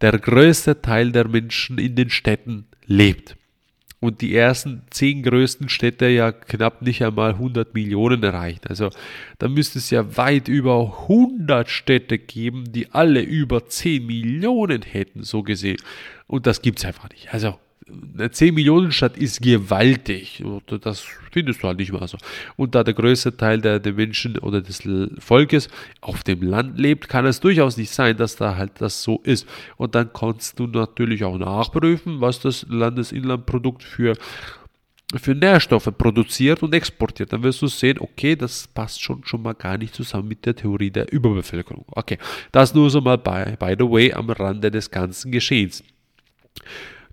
der 0.00 0.18
größte 0.18 0.82
Teil 0.82 1.12
der 1.12 1.26
Menschen 1.28 1.78
in 1.78 1.96
den 1.96 2.10
Städten 2.10 2.66
lebt. 2.90 3.36
Und 4.00 4.22
die 4.22 4.34
ersten 4.34 4.82
zehn 4.90 5.22
größten 5.22 5.68
Städte 5.68 6.08
ja 6.08 6.32
knapp 6.32 6.80
nicht 6.80 7.04
einmal 7.04 7.32
100 7.32 7.74
Millionen 7.74 8.22
erreichen. 8.22 8.62
Also 8.66 8.90
da 9.38 9.46
müsste 9.46 9.78
es 9.78 9.90
ja 9.90 10.16
weit 10.16 10.48
über 10.48 11.00
100 11.02 11.68
Städte 11.68 12.18
geben, 12.18 12.72
die 12.72 12.90
alle 12.92 13.20
über 13.20 13.66
10 13.66 14.06
Millionen 14.06 14.82
hätten, 14.82 15.22
so 15.22 15.42
gesehen. 15.42 15.76
Und 16.26 16.46
das 16.46 16.62
gibt 16.62 16.78
es 16.78 16.86
einfach 16.86 17.10
nicht. 17.10 17.32
Also 17.32 17.58
10 18.30 18.54
Millionen 18.54 18.92
Stadt 18.92 19.16
ist 19.16 19.42
gewaltig. 19.42 20.42
Das 20.82 21.06
findest 21.30 21.62
du 21.62 21.68
halt 21.68 21.78
nicht 21.78 21.92
mal 21.92 22.06
so. 22.08 22.18
Und 22.56 22.74
da 22.74 22.84
der 22.84 22.94
größte 22.94 23.36
Teil 23.36 23.60
der, 23.60 23.78
der, 23.78 23.92
Menschen 23.92 24.38
oder 24.38 24.60
des 24.60 24.82
Volkes 25.18 25.68
auf 26.00 26.22
dem 26.22 26.42
Land 26.42 26.78
lebt, 26.78 27.08
kann 27.08 27.26
es 27.26 27.40
durchaus 27.40 27.76
nicht 27.76 27.90
sein, 27.90 28.16
dass 28.16 28.36
da 28.36 28.56
halt 28.56 28.72
das 28.80 29.02
so 29.02 29.20
ist. 29.24 29.46
Und 29.76 29.94
dann 29.94 30.12
kannst 30.12 30.58
du 30.58 30.66
natürlich 30.66 31.24
auch 31.24 31.38
nachprüfen, 31.38 32.20
was 32.20 32.40
das 32.40 32.66
Landesinlandprodukt 32.68 33.82
für 33.82 34.14
für 35.16 35.34
Nährstoffe 35.34 35.90
produziert 35.96 36.62
und 36.62 36.74
exportiert, 36.74 37.32
dann 37.32 37.42
wirst 37.42 37.62
du 37.62 37.66
sehen, 37.66 37.98
okay, 37.98 38.36
das 38.36 38.68
passt 38.68 39.02
schon, 39.02 39.24
schon 39.24 39.42
mal 39.42 39.54
gar 39.54 39.76
nicht 39.76 39.94
zusammen 39.94 40.28
mit 40.28 40.46
der 40.46 40.54
Theorie 40.54 40.90
der 40.90 41.12
Überbevölkerung. 41.12 41.84
Okay, 41.88 42.18
das 42.52 42.74
nur 42.74 42.90
so 42.90 43.00
mal 43.00 43.18
by, 43.18 43.56
by 43.58 43.74
the 43.78 43.90
way 43.90 44.12
am 44.12 44.30
Rande 44.30 44.70
des 44.70 44.90
ganzen 44.90 45.32
Geschehens. 45.32 45.82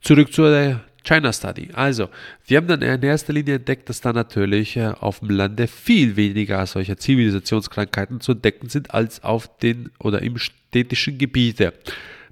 Zurück 0.07 0.31
zur 0.31 0.79
China 1.03 1.33
Study. 1.33 1.67
Also, 1.73 2.07
wir 2.45 2.55
haben 2.55 2.67
dann 2.67 2.81
in 2.81 3.03
erster 3.03 3.33
Linie 3.33 3.55
entdeckt, 3.55 3.89
dass 3.89 3.99
da 3.99 4.13
natürlich 4.13 4.77
äh, 4.77 4.93
auf 4.97 5.19
dem 5.19 5.31
Lande 5.31 5.67
viel 5.67 6.15
weniger 6.15 6.65
solcher 6.65 6.95
Zivilisationskrankheiten 6.95 8.21
zu 8.21 8.31
entdecken 8.31 8.69
sind 8.69 8.93
als 8.93 9.21
auf 9.25 9.57
den 9.57 9.89
oder 9.99 10.21
im 10.21 10.37
städtischen 10.37 11.17
Gebiete. 11.17 11.73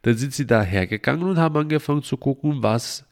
Dann 0.04 0.16
sind 0.16 0.34
sie 0.34 0.48
da 0.48 0.62
hergegangen 0.62 1.28
und 1.28 1.38
haben 1.38 1.58
angefangen 1.58 2.02
zu 2.02 2.16
gucken, 2.16 2.64
was 2.64 3.04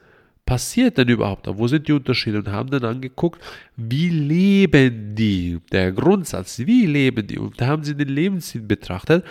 passiert 0.46 0.98
denn 0.98 1.10
überhaupt? 1.10 1.46
Wo 1.46 1.68
sind 1.68 1.90
die 1.90 1.94
Unterschiede? 1.94 2.38
Und 2.38 2.48
haben 2.48 2.70
dann 2.70 2.86
angeguckt, 2.86 3.42
wie 3.76 4.08
leben 4.08 5.14
die? 5.14 5.60
Der 5.74 5.92
Grundsatz, 5.92 6.60
wie 6.60 6.86
leben 6.86 7.28
die? 7.28 7.38
Und 7.38 7.60
da 7.60 7.68
haben 7.68 7.84
sie 7.84 7.96
den 7.96 8.08
Lebensstil 8.08 8.62
betrachtet 8.62 9.26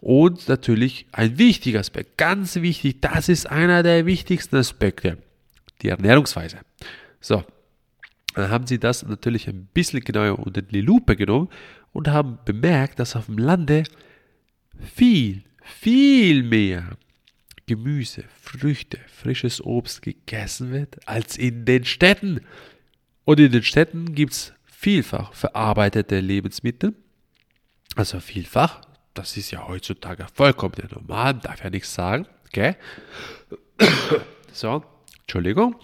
und 0.00 0.48
natürlich 0.48 1.06
ein 1.12 1.38
wichtiger 1.38 1.80
Aspekt, 1.80 2.16
ganz 2.18 2.56
wichtig, 2.56 3.00
das 3.00 3.28
ist 3.28 3.50
einer 3.50 3.82
der 3.82 4.06
wichtigsten 4.06 4.56
Aspekte, 4.56 5.18
die 5.82 5.88
Ernährungsweise. 5.88 6.58
So, 7.20 7.44
Dann 8.34 8.50
haben 8.50 8.66
sie 8.66 8.78
das 8.78 9.04
natürlich 9.04 9.48
ein 9.48 9.68
bisschen 9.74 10.00
genauer 10.00 10.38
unter 10.38 10.62
die 10.62 10.80
Lupe 10.80 11.16
genommen 11.16 11.48
und 11.92 12.08
haben 12.08 12.38
bemerkt, 12.44 13.00
dass 13.00 13.16
auf 13.16 13.26
dem 13.26 13.38
Lande 13.38 13.84
viel, 14.80 15.42
viel 15.62 16.42
mehr 16.42 16.96
Gemüse, 17.66 18.24
Früchte, 18.40 18.98
frisches 19.08 19.60
Obst 19.60 20.02
gegessen 20.02 20.72
wird 20.72 21.06
als 21.06 21.36
in 21.36 21.64
den 21.64 21.84
Städten. 21.84 22.40
Und 23.24 23.40
in 23.40 23.52
den 23.52 23.62
Städten 23.62 24.14
gibt 24.14 24.32
es 24.32 24.52
vielfach 24.64 25.34
verarbeitete 25.34 26.20
Lebensmittel. 26.20 26.94
Also 27.94 28.20
vielfach, 28.20 28.82
das 29.18 29.36
ist 29.36 29.50
ja 29.50 29.66
heutzutage 29.66 30.26
vollkommen 30.32 30.74
normal, 30.94 31.34
darf 31.34 31.62
ja 31.62 31.70
nichts 31.70 31.92
sagen. 31.92 32.26
Okay? 32.46 32.76
So, 34.50 34.82
Entschuldigung. 35.20 35.76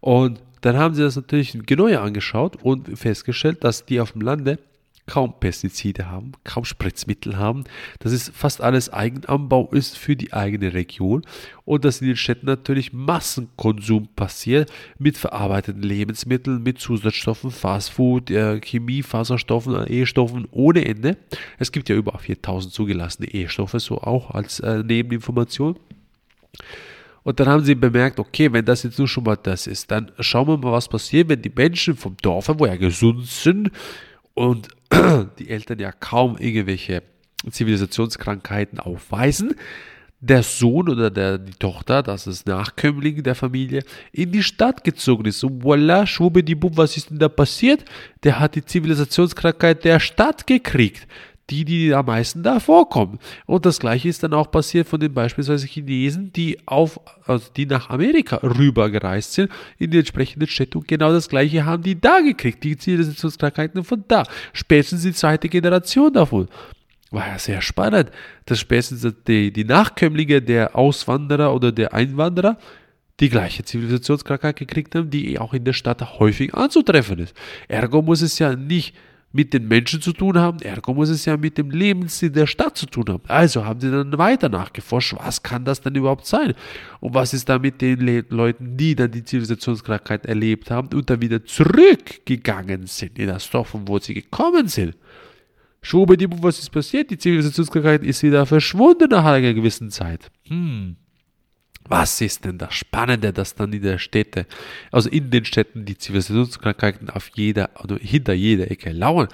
Und 0.00 0.42
dann 0.60 0.76
haben 0.76 0.94
sie 0.94 1.02
das 1.02 1.16
natürlich 1.16 1.58
genauer 1.64 2.00
angeschaut 2.02 2.56
und 2.62 2.98
festgestellt, 2.98 3.64
dass 3.64 3.86
die 3.86 3.98
auf 3.98 4.12
dem 4.12 4.20
Lande 4.20 4.58
kaum 5.06 5.34
Pestizide 5.38 6.10
haben, 6.10 6.32
kaum 6.44 6.64
Spritzmittel 6.64 7.36
haben, 7.36 7.64
dass 7.98 8.12
es 8.12 8.30
fast 8.30 8.62
alles 8.62 8.92
Eigenanbau 8.92 9.68
ist 9.72 9.98
für 9.98 10.16
die 10.16 10.32
eigene 10.32 10.72
Region 10.72 11.22
und 11.64 11.84
dass 11.84 12.00
in 12.00 12.06
den 12.06 12.16
Städten 12.16 12.46
natürlich 12.46 12.92
Massenkonsum 12.92 14.08
passiert 14.16 14.72
mit 14.98 15.18
verarbeiteten 15.18 15.82
Lebensmitteln, 15.82 16.62
mit 16.62 16.78
Zusatzstoffen, 16.78 17.50
Fastfood, 17.50 18.30
äh, 18.30 18.60
Chemie, 18.60 19.02
Faserstoffen, 19.02 19.74
äh, 19.74 20.02
E-Stoffen 20.02 20.48
ohne 20.50 20.84
Ende. 20.84 21.18
Es 21.58 21.70
gibt 21.70 21.88
ja 21.90 21.96
über 21.96 22.18
4000 22.18 22.72
zugelassene 22.72 23.28
E-Stoffe, 23.28 23.80
so 23.80 23.98
auch 23.98 24.30
als 24.30 24.60
äh, 24.60 24.82
Nebeninformation. 24.82 25.78
Und 27.24 27.40
dann 27.40 27.48
haben 27.48 27.64
sie 27.64 27.74
bemerkt, 27.74 28.18
okay, 28.18 28.52
wenn 28.52 28.66
das 28.66 28.82
jetzt 28.82 28.98
nur 28.98 29.08
schon 29.08 29.24
mal 29.24 29.36
das 29.36 29.66
ist, 29.66 29.90
dann 29.90 30.12
schauen 30.20 30.46
wir 30.46 30.58
mal, 30.58 30.72
was 30.72 30.88
passiert, 30.88 31.28
wenn 31.28 31.40
die 31.40 31.52
Menschen 31.54 31.96
vom 31.96 32.16
Dorf, 32.20 32.50
wo 32.58 32.66
ja 32.66 32.76
gesund 32.76 33.26
sind, 33.26 33.70
und 34.34 34.68
die 35.38 35.50
Eltern 35.50 35.78
ja 35.78 35.92
kaum 35.92 36.36
irgendwelche 36.38 37.02
Zivilisationskrankheiten 37.50 38.78
aufweisen, 38.78 39.54
der 40.20 40.42
Sohn 40.42 40.88
oder 40.88 41.10
der, 41.10 41.36
die 41.38 41.52
Tochter, 41.52 42.02
das 42.02 42.26
ist 42.26 42.46
Nachkömmling 42.46 43.22
der 43.22 43.34
Familie, 43.34 43.82
in 44.12 44.32
die 44.32 44.42
Stadt 44.42 44.82
gezogen 44.82 45.26
ist. 45.26 45.44
Und 45.44 45.62
voila, 45.62 46.06
schwubbedibub, 46.06 46.76
was 46.76 46.96
ist 46.96 47.10
denn 47.10 47.18
da 47.18 47.28
passiert? 47.28 47.84
Der 48.22 48.40
hat 48.40 48.54
die 48.54 48.64
Zivilisationskrankheit 48.64 49.84
der 49.84 50.00
Stadt 50.00 50.46
gekriegt 50.46 51.06
die, 51.50 51.64
die 51.64 51.94
am 51.94 52.06
meisten 52.06 52.42
da 52.42 52.60
vorkommen. 52.60 53.18
Und 53.46 53.66
das 53.66 53.78
gleiche 53.78 54.08
ist 54.08 54.22
dann 54.22 54.32
auch 54.32 54.50
passiert 54.50 54.88
von 54.88 55.00
den 55.00 55.12
beispielsweise 55.12 55.66
Chinesen, 55.66 56.32
die 56.32 56.58
auf, 56.66 56.98
also 57.26 57.48
die 57.54 57.66
nach 57.66 57.90
Amerika 57.90 58.36
rübergereist 58.36 59.32
sind, 59.34 59.50
in 59.78 59.90
die 59.90 59.98
entsprechenden 59.98 60.48
Städte 60.48 60.78
und 60.78 60.88
genau 60.88 61.12
das 61.12 61.28
gleiche 61.28 61.64
haben 61.64 61.82
die 61.82 62.00
da 62.00 62.20
gekriegt, 62.20 62.64
die 62.64 62.76
Zivilisationskrankheiten 62.76 63.84
von 63.84 64.04
da. 64.08 64.24
Spätestens 64.52 65.02
die 65.02 65.12
zweite 65.12 65.48
Generation 65.48 66.12
davon. 66.12 66.48
War 67.10 67.28
ja 67.28 67.38
sehr 67.38 67.62
spannend, 67.62 68.10
dass 68.46 68.58
spätestens 68.58 69.06
die, 69.26 69.52
die 69.52 69.64
Nachkömmlinge 69.64 70.42
der 70.42 70.74
Auswanderer 70.74 71.54
oder 71.54 71.70
der 71.70 71.94
Einwanderer 71.94 72.58
die 73.20 73.28
gleiche 73.28 73.64
Zivilisationskrankheit 73.64 74.56
gekriegt 74.56 74.94
haben, 74.94 75.10
die 75.10 75.38
auch 75.38 75.54
in 75.54 75.64
der 75.64 75.74
Stadt 75.74 76.18
häufig 76.18 76.54
anzutreffen 76.54 77.18
ist. 77.20 77.36
Ergo 77.68 78.02
muss 78.02 78.22
es 78.22 78.38
ja 78.38 78.56
nicht 78.56 78.96
mit 79.34 79.52
den 79.52 79.66
Menschen 79.66 80.00
zu 80.00 80.12
tun 80.12 80.38
haben, 80.38 80.60
ergo 80.60 80.94
muss 80.94 81.08
es 81.08 81.24
ja 81.24 81.36
mit 81.36 81.58
dem 81.58 81.72
Lebensstil 81.72 82.30
der 82.30 82.46
Stadt 82.46 82.78
zu 82.78 82.86
tun 82.86 83.06
haben. 83.08 83.24
Also 83.26 83.64
haben 83.64 83.80
sie 83.80 83.90
dann 83.90 84.16
weiter 84.16 84.48
nachgeforscht, 84.48 85.16
was 85.18 85.42
kann 85.42 85.64
das 85.64 85.80
denn 85.80 85.96
überhaupt 85.96 86.24
sein? 86.24 86.54
Und 87.00 87.14
was 87.14 87.34
ist 87.34 87.48
da 87.48 87.58
mit 87.58 87.80
den 87.80 87.98
Le 87.98 88.24
Leuten, 88.28 88.76
die 88.76 88.94
dann 88.94 89.10
die 89.10 89.24
Zivilisationskrankheit 89.24 90.24
erlebt 90.26 90.70
haben 90.70 90.88
und 90.94 91.10
dann 91.10 91.20
wieder 91.20 91.44
zurückgegangen 91.44 92.86
sind 92.86 93.18
in 93.18 93.26
das 93.26 93.50
Dorf, 93.50 93.70
von 93.70 93.88
wo 93.88 93.98
sie 93.98 94.14
gekommen 94.14 94.68
sind? 94.68 94.96
Schwubbedibu, 95.82 96.40
was 96.40 96.60
ist 96.60 96.70
passiert? 96.70 97.10
Die 97.10 97.18
Zivilisationskrankheit 97.18 98.04
ist 98.04 98.22
wieder 98.22 98.46
verschwunden 98.46 99.08
nach 99.10 99.24
einer 99.24 99.52
gewissen 99.52 99.90
Zeit. 99.90 100.30
Hm. 100.46 100.94
Was 101.86 102.20
ist 102.20 102.44
denn 102.44 102.58
das 102.58 102.74
Spannende, 102.74 103.32
dass 103.32 103.54
dann 103.54 103.72
in 103.72 103.82
der 103.82 103.98
Städte, 103.98 104.46
also 104.90 105.10
in 105.10 105.30
den 105.30 105.44
Städten 105.44 105.84
die 105.84 105.98
Zivilisationskrankheiten 105.98 107.10
auf 107.10 107.30
jeder 107.34 107.70
oder 107.82 107.96
hinter 107.96 108.32
jeder 108.32 108.70
Ecke 108.70 108.90
lauern? 108.90 109.28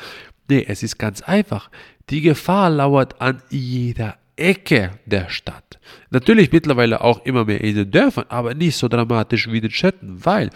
Nee, 0.49 0.65
es 0.67 0.83
ist 0.83 0.99
ganz 0.99 1.23
einfach. 1.23 1.71
Die 2.11 2.23
Gefahr 2.23 2.71
lauert 2.71 3.21
an 3.21 3.41
jeder 3.51 4.19
Ecke 4.35 4.99
der 5.07 5.29
Stadt. 5.29 5.79
Natürlich 6.11 6.51
mittlerweile 6.51 7.03
auch 7.03 7.25
immer 7.25 7.45
mehr 7.45 7.61
in 7.61 7.77
den 7.77 7.91
Dörfern, 7.91 8.27
aber 8.29 8.55
nicht 8.55 8.77
so 8.77 8.89
dramatisch 8.89 9.49
wie 9.49 9.57
in 9.57 9.63
den 9.63 9.71
Städten, 9.71 10.25
weil 10.25 10.51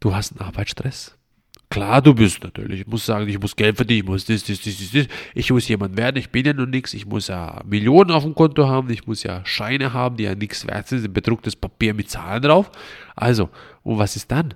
du 0.00 0.14
hast 0.14 0.32
einen 0.32 0.46
Arbeitsstress, 0.46 1.16
Klar, 1.70 2.02
du 2.02 2.12
bist 2.12 2.42
natürlich. 2.42 2.80
Ich 2.80 2.86
muss 2.88 3.06
sagen, 3.06 3.28
ich 3.28 3.38
muss 3.38 3.54
Geld 3.54 3.76
verdienen, 3.76 4.00
ich 4.00 4.06
muss 4.06 4.24
das, 4.24 4.42
das, 4.42 4.60
das, 4.60 4.76
das, 4.76 4.90
das. 4.90 5.06
Ich 5.34 5.52
muss 5.52 5.68
jemand 5.68 5.96
werden, 5.96 6.16
ich 6.16 6.28
bin 6.28 6.44
ja 6.44 6.52
nur 6.52 6.66
nichts. 6.66 6.94
Ich 6.94 7.06
muss 7.06 7.28
ja 7.28 7.62
Millionen 7.64 8.10
auf 8.10 8.24
dem 8.24 8.34
Konto 8.34 8.66
haben, 8.66 8.90
ich 8.90 9.06
muss 9.06 9.22
ja 9.22 9.40
Scheine 9.44 9.92
haben, 9.92 10.16
die 10.16 10.24
ja 10.24 10.34
nichts 10.34 10.66
wert 10.66 10.88
sind, 10.88 11.14
bedrucktes 11.14 11.54
Papier 11.54 11.94
mit 11.94 12.10
Zahlen 12.10 12.42
drauf. 12.42 12.72
Also, 13.14 13.50
und 13.84 13.98
was 13.98 14.16
ist 14.16 14.32
dann? 14.32 14.54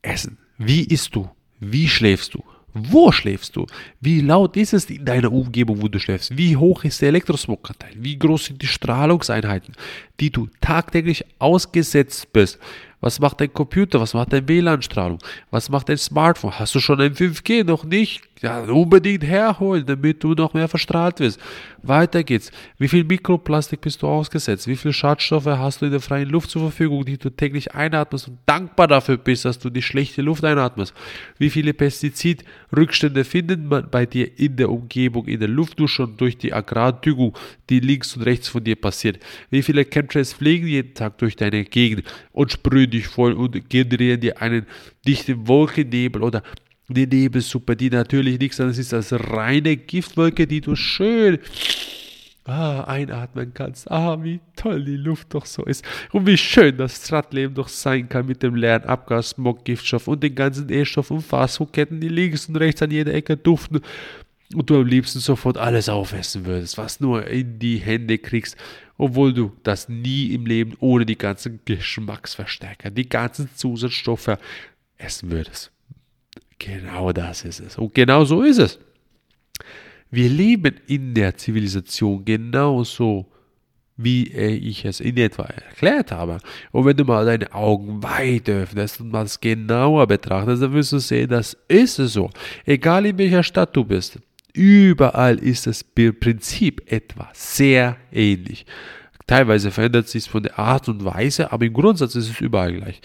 Essen. 0.00 0.38
Wie 0.56 0.82
isst 0.82 1.14
du? 1.14 1.28
Wie 1.58 1.88
schläfst 1.88 2.32
du? 2.32 2.42
Wo 2.72 3.12
schläfst 3.12 3.56
du? 3.56 3.66
Wie 4.00 4.22
laut 4.22 4.56
ist 4.56 4.72
es 4.72 4.88
in 4.88 5.04
deiner 5.04 5.30
Umgebung, 5.30 5.82
wo 5.82 5.88
du 5.88 5.98
schläfst? 5.98 6.38
Wie 6.38 6.56
hoch 6.56 6.84
ist 6.84 7.02
der 7.02 7.08
Elektrosmoganteil? 7.08 7.92
Wie 7.96 8.18
groß 8.18 8.46
sind 8.46 8.62
die 8.62 8.66
Strahlungseinheiten, 8.66 9.74
die 10.20 10.30
du 10.30 10.48
tagtäglich 10.60 11.24
ausgesetzt 11.38 12.32
bist? 12.32 12.58
Was 13.00 13.18
macht 13.18 13.40
dein 13.40 13.52
Computer? 13.52 14.00
Was 14.00 14.14
macht 14.14 14.32
deine 14.32 14.46
WLAN-Strahlung? 14.46 15.18
Was 15.50 15.70
macht 15.70 15.88
dein 15.88 15.96
Smartphone? 15.96 16.58
Hast 16.58 16.74
du 16.74 16.80
schon 16.80 17.00
ein 17.00 17.14
5G? 17.14 17.64
Noch 17.64 17.84
nicht? 17.84 18.22
Ja, 18.42 18.60
unbedingt 18.60 19.22
herholen, 19.22 19.84
damit 19.84 20.24
du 20.24 20.32
noch 20.32 20.54
mehr 20.54 20.66
verstrahlt 20.66 21.20
wirst. 21.20 21.38
Weiter 21.82 22.24
geht's. 22.24 22.50
Wie 22.78 22.88
viel 22.88 23.04
Mikroplastik 23.04 23.82
bist 23.82 24.00
du 24.00 24.06
ausgesetzt? 24.06 24.66
Wie 24.66 24.76
viele 24.76 24.94
Schadstoffe 24.94 25.44
hast 25.44 25.82
du 25.82 25.86
in 25.86 25.90
der 25.90 26.00
freien 26.00 26.28
Luft 26.28 26.50
zur 26.50 26.62
Verfügung, 26.62 27.04
die 27.04 27.18
du 27.18 27.28
täglich 27.28 27.74
einatmest 27.74 28.28
und 28.28 28.38
dankbar 28.46 28.88
dafür 28.88 29.18
bist, 29.18 29.44
dass 29.44 29.58
du 29.58 29.68
die 29.68 29.82
schlechte 29.82 30.22
Luft 30.22 30.42
einatmest? 30.42 30.94
Wie 31.36 31.50
viele 31.50 31.74
Pestizidrückstände 31.74 33.24
findet 33.24 33.62
man 33.62 33.90
bei 33.90 34.06
dir 34.06 34.38
in 34.38 34.56
der 34.56 34.70
Umgebung, 34.70 35.26
in 35.26 35.40
der 35.40 35.48
Luftdusche 35.48 36.04
und 36.04 36.18
durch 36.18 36.38
die 36.38 36.54
Agrardüngung, 36.54 37.36
die 37.68 37.80
links 37.80 38.16
und 38.16 38.22
rechts 38.22 38.48
von 38.48 38.64
dir 38.64 38.76
passiert? 38.76 39.18
Wie 39.50 39.62
viele 39.62 39.84
Chemtrails 39.84 40.32
fliegen 40.32 40.66
jeden 40.66 40.94
Tag 40.94 41.18
durch 41.18 41.36
deine 41.36 41.64
Gegend 41.64 42.04
und 42.32 42.52
sprühen 42.52 42.89
dich 42.90 43.06
voll 43.06 43.32
und 43.32 43.68
generieren 43.70 44.20
dir 44.20 44.40
einen 44.42 44.66
dichten 45.06 45.46
Wolkennebel 45.46 46.22
oder 46.22 46.42
die 46.88 47.06
Nebelsuppe, 47.06 47.76
die 47.76 47.90
natürlich 47.90 48.38
nichts 48.38 48.60
anderes 48.60 48.78
ist 48.78 48.92
als 48.92 49.12
reine 49.12 49.76
Giftwolke, 49.76 50.46
die 50.46 50.60
du 50.60 50.74
schön 50.74 51.38
ah, 52.44 52.82
einatmen 52.84 53.52
kannst. 53.54 53.90
Ah, 53.90 54.22
wie 54.22 54.40
toll 54.56 54.84
die 54.84 54.96
Luft 54.96 55.32
doch 55.34 55.46
so 55.46 55.64
ist. 55.64 55.84
Und 56.12 56.26
wie 56.26 56.36
schön 56.36 56.76
das 56.76 57.06
Stadtleben 57.06 57.54
doch 57.54 57.68
sein 57.68 58.08
kann 58.08 58.26
mit 58.26 58.42
dem 58.42 58.54
leeren 58.54 58.84
Abgas, 58.84 59.30
Smog, 59.30 59.64
Giftstoff 59.64 60.08
und 60.08 60.22
den 60.22 60.34
ganzen 60.34 60.70
E-Stoff 60.70 61.10
und 61.10 61.22
Fastfoodketten, 61.22 62.00
die 62.00 62.08
links 62.08 62.46
und 62.48 62.56
rechts 62.56 62.82
an 62.82 62.90
jeder 62.90 63.14
Ecke 63.14 63.36
duften. 63.36 63.80
Und 64.54 64.68
du 64.68 64.80
am 64.80 64.86
liebsten 64.86 65.20
sofort 65.20 65.58
alles 65.58 65.88
aufessen 65.88 66.44
würdest, 66.44 66.76
was 66.76 66.98
nur 66.98 67.26
in 67.26 67.60
die 67.60 67.76
Hände 67.78 68.18
kriegst, 68.18 68.56
obwohl 68.98 69.32
du 69.32 69.52
das 69.62 69.88
nie 69.88 70.34
im 70.34 70.44
Leben 70.44 70.76
ohne 70.80 71.06
die 71.06 71.16
ganzen 71.16 71.60
Geschmacksverstärker, 71.64 72.90
die 72.90 73.08
ganzen 73.08 73.48
Zusatzstoffe 73.54 74.36
essen 74.98 75.30
würdest. 75.30 75.70
Genau 76.58 77.12
das 77.12 77.44
ist 77.44 77.60
es. 77.60 77.78
Und 77.78 77.94
genau 77.94 78.24
so 78.24 78.42
ist 78.42 78.58
es. 78.58 78.78
Wir 80.10 80.28
leben 80.28 80.74
in 80.88 81.14
der 81.14 81.36
Zivilisation 81.36 82.24
genauso, 82.24 83.26
wie 83.96 84.24
ich 84.28 84.84
es 84.84 84.98
in 85.00 85.16
etwa 85.16 85.44
erklärt 85.44 86.10
habe. 86.10 86.38
Und 86.72 86.86
wenn 86.86 86.96
du 86.96 87.04
mal 87.04 87.24
deine 87.24 87.52
Augen 87.54 88.02
weit 88.02 88.48
öffnest 88.48 89.00
und 89.00 89.12
mal 89.12 89.24
es 89.24 89.40
genauer 89.40 90.06
betrachtest, 90.06 90.62
dann 90.62 90.72
wirst 90.72 90.92
du 90.92 90.98
sehen, 90.98 91.28
das 91.28 91.56
ist 91.68 91.98
es 91.98 92.14
so. 92.14 92.30
Egal 92.64 93.06
in 93.06 93.18
welcher 93.18 93.42
Stadt 93.42 93.76
du 93.76 93.84
bist, 93.84 94.18
überall 94.52 95.38
ist 95.38 95.66
das 95.66 95.84
Prinzip 95.84 96.82
etwa 96.90 97.28
sehr 97.32 97.96
ähnlich. 98.12 98.66
Teilweise 99.26 99.70
verändert 99.70 100.08
sich 100.08 100.24
es 100.24 100.28
von 100.28 100.42
der 100.42 100.58
Art 100.58 100.88
und 100.88 101.04
Weise, 101.04 101.52
aber 101.52 101.64
im 101.64 101.72
Grundsatz 101.72 102.16
ist 102.16 102.30
es 102.30 102.40
überall 102.40 102.72
gleich. 102.72 103.00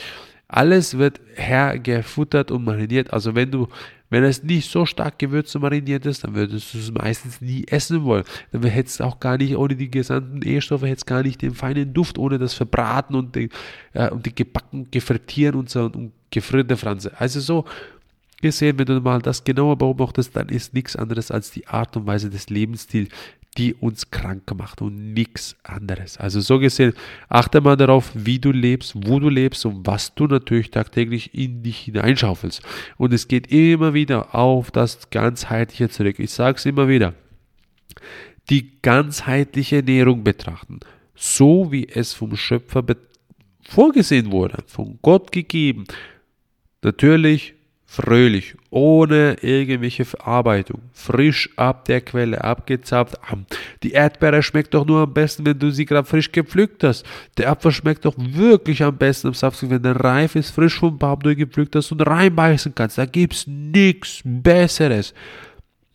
Alles 0.47 0.97
wird 0.97 1.21
hergefuttert 1.35 2.51
und 2.51 2.63
mariniert. 2.63 3.13
Also 3.13 3.35
wenn 3.35 3.51
du, 3.51 3.67
wenn 4.09 4.23
es 4.23 4.43
nicht 4.43 4.69
so 4.69 4.85
stark 4.85 5.19
gewürzt 5.19 5.55
und 5.55 5.63
mariniert 5.63 6.05
ist, 6.05 6.23
dann 6.23 6.33
würdest 6.33 6.73
du 6.73 6.77
es 6.77 6.91
meistens 6.91 7.41
nie 7.41 7.65
essen 7.67 8.03
wollen. 8.03 8.23
Dann 8.51 8.63
hättest 8.63 8.99
du 8.99 9.03
auch 9.03 9.19
gar 9.19 9.37
nicht, 9.37 9.55
ohne 9.55 9.75
die 9.75 9.89
gesamten 9.89 10.41
E-Stoffe, 10.43 10.87
hättest 10.87 11.07
gar 11.07 11.23
nicht 11.23 11.41
den 11.41 11.53
feinen 11.53 11.93
Duft, 11.93 12.17
ohne 12.17 12.37
das 12.39 12.53
Verbraten 12.53 13.15
und 13.15 13.35
die, 13.35 13.49
äh, 13.93 14.09
und 14.09 14.25
die 14.25 14.33
gebacken, 14.33 14.87
gefrittieren 14.91 15.55
und 15.55 15.69
so 15.69 15.85
und 15.85 16.11
gefrierte 16.31 16.77
Franze. 16.77 17.11
Also 17.19 17.39
so 17.39 17.65
gesehen, 18.45 18.77
wenn 18.77 18.85
du 18.85 19.01
mal 19.01 19.21
das 19.21 19.43
genauer 19.43 19.77
beobachtest, 19.77 20.35
dann 20.35 20.49
ist 20.49 20.73
nichts 20.73 20.95
anderes 20.95 21.31
als 21.31 21.51
die 21.51 21.67
Art 21.67 21.97
und 21.97 22.05
Weise 22.05 22.29
des 22.29 22.49
Lebensstils, 22.49 23.09
die 23.57 23.73
uns 23.73 24.11
krank 24.11 24.43
macht 24.55 24.81
und 24.81 25.13
nichts 25.13 25.55
anderes. 25.63 26.17
Also 26.17 26.41
so 26.41 26.59
gesehen, 26.59 26.93
achte 27.29 27.61
mal 27.61 27.77
darauf, 27.77 28.11
wie 28.13 28.39
du 28.39 28.51
lebst, 28.51 28.95
wo 28.95 29.19
du 29.19 29.29
lebst 29.29 29.65
und 29.65 29.87
was 29.87 30.13
du 30.13 30.27
natürlich 30.27 30.71
tagtäglich 30.71 31.33
in 31.33 31.63
dich 31.63 31.79
hineinschaufelst. 31.79 32.61
Und 32.97 33.13
es 33.13 33.27
geht 33.27 33.51
immer 33.51 33.93
wieder 33.93 34.35
auf 34.35 34.71
das 34.71 35.09
ganzheitliche 35.09 35.89
zurück. 35.89 36.19
Ich 36.19 36.31
sage 36.31 36.57
es 36.57 36.65
immer 36.65 36.87
wieder. 36.87 37.13
Die 38.49 38.79
ganzheitliche 38.81 39.77
Ernährung 39.77 40.23
betrachten, 40.23 40.81
so 41.15 41.71
wie 41.71 41.87
es 41.87 42.13
vom 42.13 42.35
Schöpfer 42.35 42.83
vorgesehen 43.63 44.31
wurde, 44.31 44.63
von 44.67 44.99
Gott 45.01 45.31
gegeben. 45.31 45.85
Natürlich 46.83 47.54
fröhlich, 47.85 48.55
ohne 48.71 49.37
irgendwelche 49.41 50.05
Verarbeitung, 50.05 50.81
frisch 50.93 51.49
ab 51.55 51.85
der 51.85 52.01
Quelle, 52.01 52.43
abgezapft. 52.43 53.17
Die 53.83 53.91
Erdbeere 53.91 54.43
schmeckt 54.43 54.73
doch 54.73 54.85
nur 54.85 55.03
am 55.03 55.13
besten, 55.13 55.45
wenn 55.45 55.59
du 55.59 55.69
sie 55.71 55.85
gerade 55.85 56.07
frisch 56.07 56.31
gepflückt 56.31 56.83
hast. 56.83 57.05
Der 57.37 57.49
Apfel 57.49 57.71
schmeckt 57.71 58.05
doch 58.05 58.15
wirklich 58.17 58.83
am 58.83 58.97
besten 58.97 59.27
am 59.27 59.33
Saft, 59.33 59.69
wenn 59.69 59.81
der 59.81 59.95
reif 59.95 60.35
ist, 60.35 60.49
frisch 60.49 60.79
vom 60.79 60.97
Baum 60.97 61.19
gepflückt 61.19 61.75
hast 61.75 61.91
und 61.91 62.01
reinbeißen 62.01 62.73
kannst. 62.75 62.97
Da 62.97 63.05
gibt's 63.05 63.47
nichts 63.47 64.21
Besseres. 64.23 65.13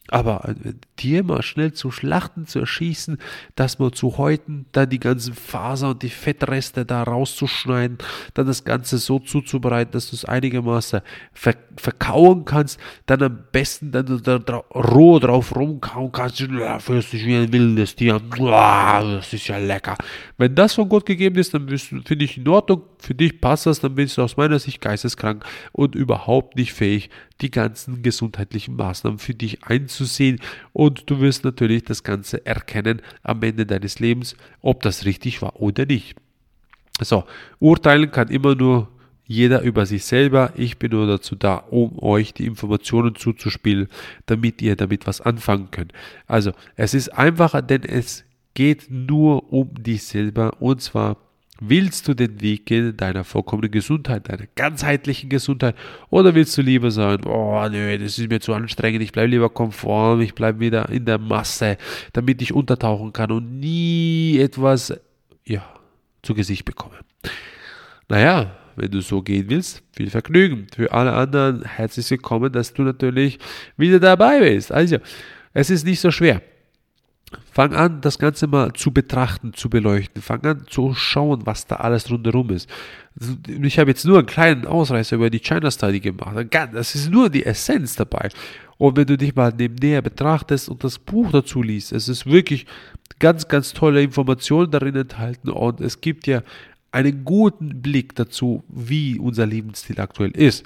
Aber 0.09 0.49
äh, 0.49 0.73
Tier 1.01 1.25
mal 1.25 1.43
schnell 1.43 1.73
zu 1.73 1.91
schlachten, 1.91 2.47
zu 2.47 2.59
erschießen, 2.59 3.17
das 3.55 3.79
mal 3.79 3.91
zu 3.91 4.19
häuten, 4.19 4.67
dann 4.73 4.91
die 4.91 5.01
ganzen 5.01 5.33
Faser 5.33 5.93
und 5.93 6.03
die 6.03 6.11
Fettreste 6.11 6.85
da 6.85 7.03
rauszuschneiden, 7.05 7.97
dann 8.35 8.47
das 8.47 8.65
Ganze 8.65 8.99
so 8.99 9.19
zuzubereiten, 9.19 9.93
dass 9.93 10.11
du 10.11 10.17
es 10.17 10.27
einigermaßen 10.27 11.01
ver 11.33 11.55
verkauen 11.77 12.45
kannst, 12.45 12.79
dann 13.07 13.23
am 13.23 13.39
besten 13.51 13.93
dann 13.93 14.21
da, 14.23 14.39
da, 14.39 14.57
roh 14.75 15.19
drauf 15.19 15.57
rumkauen 15.57 16.13
kannst, 16.13 16.41
ja, 16.41 16.79
fühlst 16.79 17.15
dich 17.15 17.25
wie 17.25 17.37
ein 17.37 17.51
wildes 17.51 17.97
Tier, 17.97 18.21
das 18.21 19.33
ist 19.33 19.49
ja 19.49 19.57
lecker. 19.57 19.97
Wenn 20.37 20.55
das 20.55 20.75
von 20.75 20.91
Gott 20.91 21.07
gegeben 21.07 21.37
ist, 21.37 21.55
dann 21.55 21.67
finde 21.69 22.25
ich 22.27 22.37
in 22.37 22.47
Ordnung, 22.47 22.83
für 22.99 23.15
dich 23.15 23.41
passt 23.41 23.65
das, 23.65 23.81
dann 23.81 23.95
bist 23.95 24.19
du 24.19 24.23
aus 24.23 24.37
meiner 24.37 24.59
Sicht 24.59 24.83
geisteskrank 24.83 25.47
und 25.73 25.95
überhaupt 25.95 26.57
nicht 26.57 26.75
fähig, 26.75 27.09
die 27.41 27.51
ganzen 27.51 28.03
gesundheitlichen 28.03 28.77
Maßnahmen 28.77 29.19
für 29.19 29.35
dich 29.35 29.65
einzusehen 29.65 30.41
und 30.73 30.90
du 30.91 31.21
wirst 31.21 31.45
natürlich 31.45 31.85
das 31.85 32.03
Ganze 32.03 32.45
erkennen 32.47 33.03
am 33.23 33.43
Ende 33.43 33.67
deines 33.67 33.99
Lebens, 33.99 34.37
ob 34.61 34.83
das 34.83 35.05
richtig 35.05 35.43
war 35.43 35.61
oder 35.61 35.87
nicht. 35.87 36.17
So, 37.01 37.25
urteilen 37.59 38.11
kann 38.11 38.29
immer 38.29 38.55
nur 38.55 38.89
jeder 39.25 39.63
über 39.63 39.87
sich 39.87 40.05
selber. 40.05 40.53
Ich 40.57 40.79
bin 40.79 40.91
nur 40.91 41.07
dazu 41.07 41.37
da, 41.37 41.55
um 41.55 41.99
euch 42.03 42.35
die 42.35 42.47
Informationen 42.47 43.15
zuzuspielen, 43.15 43.89
damit 44.27 44.61
ihr 44.61 44.75
damit 44.75 45.07
was 45.07 45.21
anfangen 45.21 45.71
könnt. 45.71 45.93
Also, 46.27 46.53
es 46.75 46.95
ist 46.95 47.11
einfacher, 47.11 47.63
denn 47.63 47.85
es 47.85 48.25
geht 48.55 48.91
nur 48.91 49.53
um 49.53 49.73
dich 49.75 50.03
selber 50.03 50.61
und 50.61 50.83
zwar 50.83 51.17
Willst 51.63 52.09
du 52.09 52.15
den 52.15 52.41
Weg 52.41 52.65
gehen 52.65 52.97
deiner 52.97 53.23
vollkommenen 53.23 53.71
Gesundheit, 53.71 54.31
deiner 54.31 54.47
ganzheitlichen 54.55 55.29
Gesundheit? 55.29 55.77
Oder 56.09 56.35
willst 56.35 56.57
du 56.57 56.63
lieber 56.63 56.91
sagen, 56.91 57.27
oh 57.27 57.69
nö, 57.69 57.99
das 57.99 58.19
ist 58.19 58.31
mir 58.31 58.41
zu 58.41 58.55
anstrengend, 58.55 59.03
ich 59.03 59.13
bleibe 59.13 59.29
lieber 59.29 59.51
konform, 59.51 60.23
ich 60.23 60.35
bleibe 60.35 60.59
wieder 60.59 60.89
in 60.89 61.05
der 61.05 61.19
Masse, 61.19 61.77
damit 62.15 62.41
ich 62.41 62.55
untertauchen 62.55 63.13
kann 63.13 63.31
und 63.31 63.61
nie 63.61 64.39
etwas 64.39 64.99
ja, 65.45 65.63
zu 66.23 66.33
Gesicht 66.33 66.65
bekomme? 66.65 66.97
Naja, 68.09 68.57
wenn 68.77 68.91
du 68.91 69.03
so 69.03 69.21
gehen 69.21 69.51
willst, 69.51 69.83
viel 69.93 70.09
Vergnügen. 70.09 70.67
Für 70.75 70.91
alle 70.93 71.13
anderen 71.13 71.63
herzlich 71.65 72.11
willkommen, 72.11 72.51
dass 72.51 72.73
du 72.73 72.83
natürlich 72.83 73.39
wieder 73.77 74.01
dabei 74.01 74.41
bist. 74.41 74.73
Also, 74.73 74.97
es 75.53 75.69
ist 75.69 75.85
nicht 75.85 76.01
so 76.01 76.11
schwer. 76.11 76.41
Fang 77.53 77.75
an, 77.75 78.01
das 78.01 78.19
Ganze 78.19 78.47
mal 78.47 78.73
zu 78.73 78.93
betrachten, 78.93 79.53
zu 79.55 79.71
beleuchten. 79.71 80.23
Fang 80.23 80.45
an 80.45 80.65
zu 80.69 80.95
schauen, 80.95 81.47
was 81.47 81.67
da 81.67 81.77
alles 81.77 82.11
rundherum 82.11 82.51
ist. 82.51 82.69
Ich 83.63 83.79
habe 83.79 83.91
jetzt 83.91 84.05
nur 84.05 84.19
einen 84.19 84.27
kleinen 84.27 84.67
Ausreißer 84.67 85.17
über 85.17 85.31
die 85.31 85.41
China 85.41 85.71
Study 85.71 86.01
gemacht. 86.01 86.47
Das 86.73 86.95
ist 86.95 87.11
nur 87.11 87.29
die 87.29 87.45
Essenz 87.45 87.97
dabei. 87.97 88.31
Und 88.79 88.97
wenn 88.97 89.07
du 89.07 89.19
dich 89.19 89.35
mal 89.35 89.53
näher 89.53 90.01
betrachtest 90.01 90.69
und 90.69 90.83
das 90.85 90.99
Buch 90.99 91.31
dazu 91.31 91.63
liest, 91.63 91.93
es 91.93 92.09
ist 92.09 92.27
wirklich 92.27 92.67
ganz, 93.19 93.47
ganz 93.47 93.75
tolle 93.75 94.03
Informationen 94.03 94.71
darin 94.71 94.97
enthalten 94.97 95.51
und 95.51 95.81
es 95.81 96.01
gibt 96.01 96.27
ja 96.27 96.43
einen 96.93 97.25
guten 97.25 97.83
Blick 97.83 98.15
dazu, 98.15 98.65
wie 98.69 99.19
unser 99.19 99.47
Lebensstil 99.47 100.01
aktuell 100.01 100.31
ist. 100.31 100.65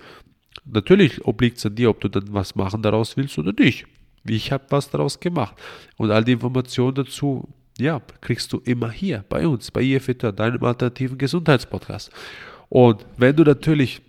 Natürlich 0.65 1.25
obliegt 1.27 1.59
es 1.59 1.67
an 1.67 1.75
dir, 1.75 1.91
ob 1.91 2.01
du 2.01 2.09
dann 2.09 2.33
was 2.33 2.55
machen 2.55 2.83
daraus 2.83 3.17
willst 3.17 3.37
oder 3.37 3.53
nicht. 3.53 3.87
Ich 4.27 4.53
habe 4.53 4.65
was 4.71 4.91
daraus 4.91 5.21
gemacht. 5.21 5.55
Und 5.97 6.11
all 6.11 6.25
die 6.25 6.33
Informationen 6.33 6.95
dazu, 6.95 7.49
ja, 7.79 8.01
kriegst 8.21 8.53
du 8.53 8.59
immer 8.65 8.91
hier 8.91 9.25
bei 9.29 9.47
uns, 9.47 9.71
bei 9.71 9.83
IFITA, 9.83 10.33
deinem 10.33 10.63
alternativen 10.65 11.19
Gesundheitspodcast. 11.19 12.11
Und 12.69 13.05
wenn 13.17 13.37
du 13.37 13.45
natürlich 13.45 14.01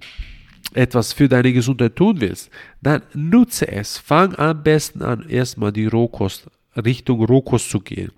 etwas 0.73 1.13
für 1.13 1.28
deine 1.28 1.54
Gesundheit 1.54 1.95
tun 1.95 2.19
willst, 2.19 2.49
dann 2.82 3.01
nutze 3.13 3.67
es. 3.67 3.97
Fang 3.97 4.36
am 4.36 4.63
besten 4.63 5.01
an, 5.01 5.28
erstmal 5.30 5.71
die 5.71 5.88
Rohkost, 5.88 6.47
Richtung 6.75 7.23
Rohkost 7.23 7.69
zu 7.69 7.80
gehen. 7.80 8.12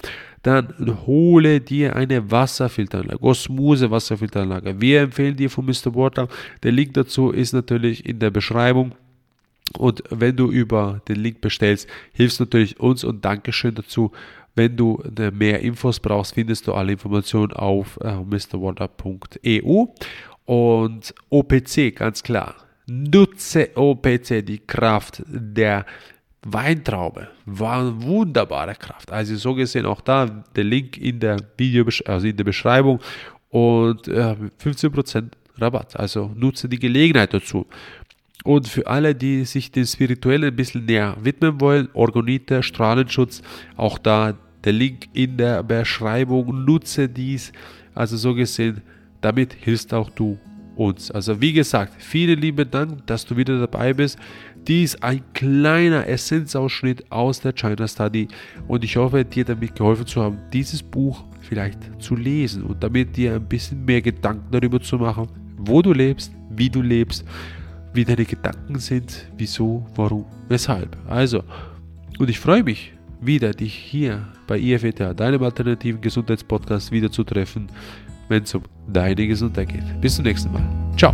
Dann 0.43 0.73
hole 1.05 1.59
dir 1.59 1.95
eine 1.95 2.31
Wasserfilteranlage, 2.31 3.21
Osmose 3.21 3.91
Wasserfilteranlage. 3.91 4.79
Wir 4.79 5.01
empfehlen 5.01 5.35
dir 5.35 5.49
von 5.49 5.65
Mr. 5.65 5.93
Water. 5.93 6.27
Der 6.63 6.71
Link 6.71 6.93
dazu 6.93 7.31
ist 7.31 7.53
natürlich 7.53 8.05
in 8.05 8.19
der 8.19 8.29
Beschreibung. 8.29 8.93
Und 9.77 10.03
wenn 10.09 10.35
du 10.35 10.51
über 10.51 11.01
den 11.07 11.17
Link 11.17 11.41
bestellst, 11.41 11.87
hilfst 12.13 12.39
natürlich 12.39 12.79
uns 12.79 13.03
und 13.03 13.23
Dankeschön 13.23 13.75
dazu. 13.75 14.11
Wenn 14.55 14.75
du 14.75 15.03
mehr 15.33 15.59
Infos 15.59 15.99
brauchst, 15.99 16.33
findest 16.33 16.65
du 16.67 16.73
alle 16.73 16.93
Informationen 16.93 17.53
auf 17.53 17.99
äh, 18.01 18.15
mrwater.eu 18.15 19.85
und 20.45 21.13
OPC, 21.29 21.95
ganz 21.95 22.23
klar. 22.23 22.55
Nutze 22.87 23.69
OPC, 23.75 24.43
die 24.43 24.59
Kraft 24.65 25.21
der 25.27 25.85
Weintraube. 26.43 27.27
War 27.45 27.81
eine 27.81 28.01
wunderbare 28.01 28.75
Kraft. 28.75 29.11
Also 29.11 29.35
so 29.35 29.53
gesehen 29.53 29.85
auch 29.85 30.01
da 30.01 30.25
der 30.55 30.63
Link 30.63 30.97
in 30.97 31.19
der 31.19 31.37
Video, 31.57 31.85
also 32.05 32.25
in 32.25 32.37
der 32.37 32.45
Beschreibung 32.45 32.99
und 33.49 34.07
äh, 34.07 34.35
15% 34.63 35.31
Rabatt. 35.57 35.97
Also 35.97 36.31
nutze 36.33 36.69
die 36.69 36.79
Gelegenheit 36.79 37.33
dazu. 37.33 37.67
Und 38.43 38.67
für 38.67 38.87
alle, 38.87 39.15
die 39.15 39.45
sich 39.45 39.71
dem 39.71 39.85
Spirituellen 39.85 40.51
ein 40.51 40.55
bisschen 40.55 40.85
näher 40.85 41.17
widmen 41.21 41.59
wollen, 41.59 41.89
Orgonite, 41.93 42.63
Strahlenschutz, 42.63 43.41
auch 43.75 43.97
da 43.97 44.37
der 44.63 44.73
Link 44.73 45.07
in 45.13 45.37
der 45.37 45.63
Beschreibung, 45.63 46.65
nutze 46.65 47.09
dies. 47.09 47.51
Also 47.93 48.17
so 48.17 48.33
gesehen, 48.35 48.81
damit 49.21 49.53
hilfst 49.53 49.93
auch 49.93 50.09
du 50.09 50.37
uns. 50.75 51.09
Also 51.11 51.41
wie 51.41 51.53
gesagt, 51.53 51.93
vielen 51.97 52.39
lieben 52.39 52.69
Dank, 52.69 53.05
dass 53.07 53.25
du 53.25 53.35
wieder 53.35 53.59
dabei 53.59 53.93
bist. 53.93 54.17
Dies 54.67 55.01
ein 55.01 55.23
kleiner 55.33 56.07
Essenzausschnitt 56.07 57.11
aus 57.11 57.39
der 57.39 57.53
China 57.53 57.87
Study 57.87 58.27
und 58.67 58.83
ich 58.83 58.97
hoffe, 58.97 59.23
dir 59.23 59.45
damit 59.45 59.75
geholfen 59.75 60.05
zu 60.05 60.21
haben, 60.21 60.37
dieses 60.51 60.83
Buch 60.83 61.23
vielleicht 61.41 61.79
zu 61.99 62.15
lesen 62.15 62.63
und 62.63 62.83
damit 62.83 63.15
dir 63.15 63.35
ein 63.35 63.47
bisschen 63.47 63.85
mehr 63.85 64.01
Gedanken 64.01 64.51
darüber 64.51 64.81
zu 64.81 64.97
machen, 64.97 65.27
wo 65.57 65.81
du 65.81 65.93
lebst, 65.93 66.33
wie 66.49 66.69
du 66.69 66.81
lebst 66.81 67.25
wie 67.97 68.05
deine 68.05 68.23
Gedanken 68.23 68.79
sind, 68.79 69.25
wieso, 69.35 69.85
warum, 69.95 70.25
weshalb. 70.47 70.95
Also, 71.09 71.43
und 72.19 72.29
ich 72.29 72.39
freue 72.39 72.63
mich 72.63 72.93
wieder, 73.19 73.51
dich 73.51 73.73
hier 73.73 74.25
bei 74.45 74.59
IFETA, 74.59 75.13
deinem 75.13 75.43
alternativen 75.43 75.99
Gesundheitspodcast, 75.99 76.91
wieder 76.91 77.11
zu 77.11 77.23
treffen, 77.23 77.67
wenn 78.29 78.43
es 78.43 78.53
um 78.53 78.63
deine 78.87 79.27
Gesundheit 79.27 79.69
geht. 79.69 79.99
Bis 79.99 80.15
zum 80.15 80.25
nächsten 80.25 80.53
Mal. 80.53 80.63
Ciao. 80.95 81.13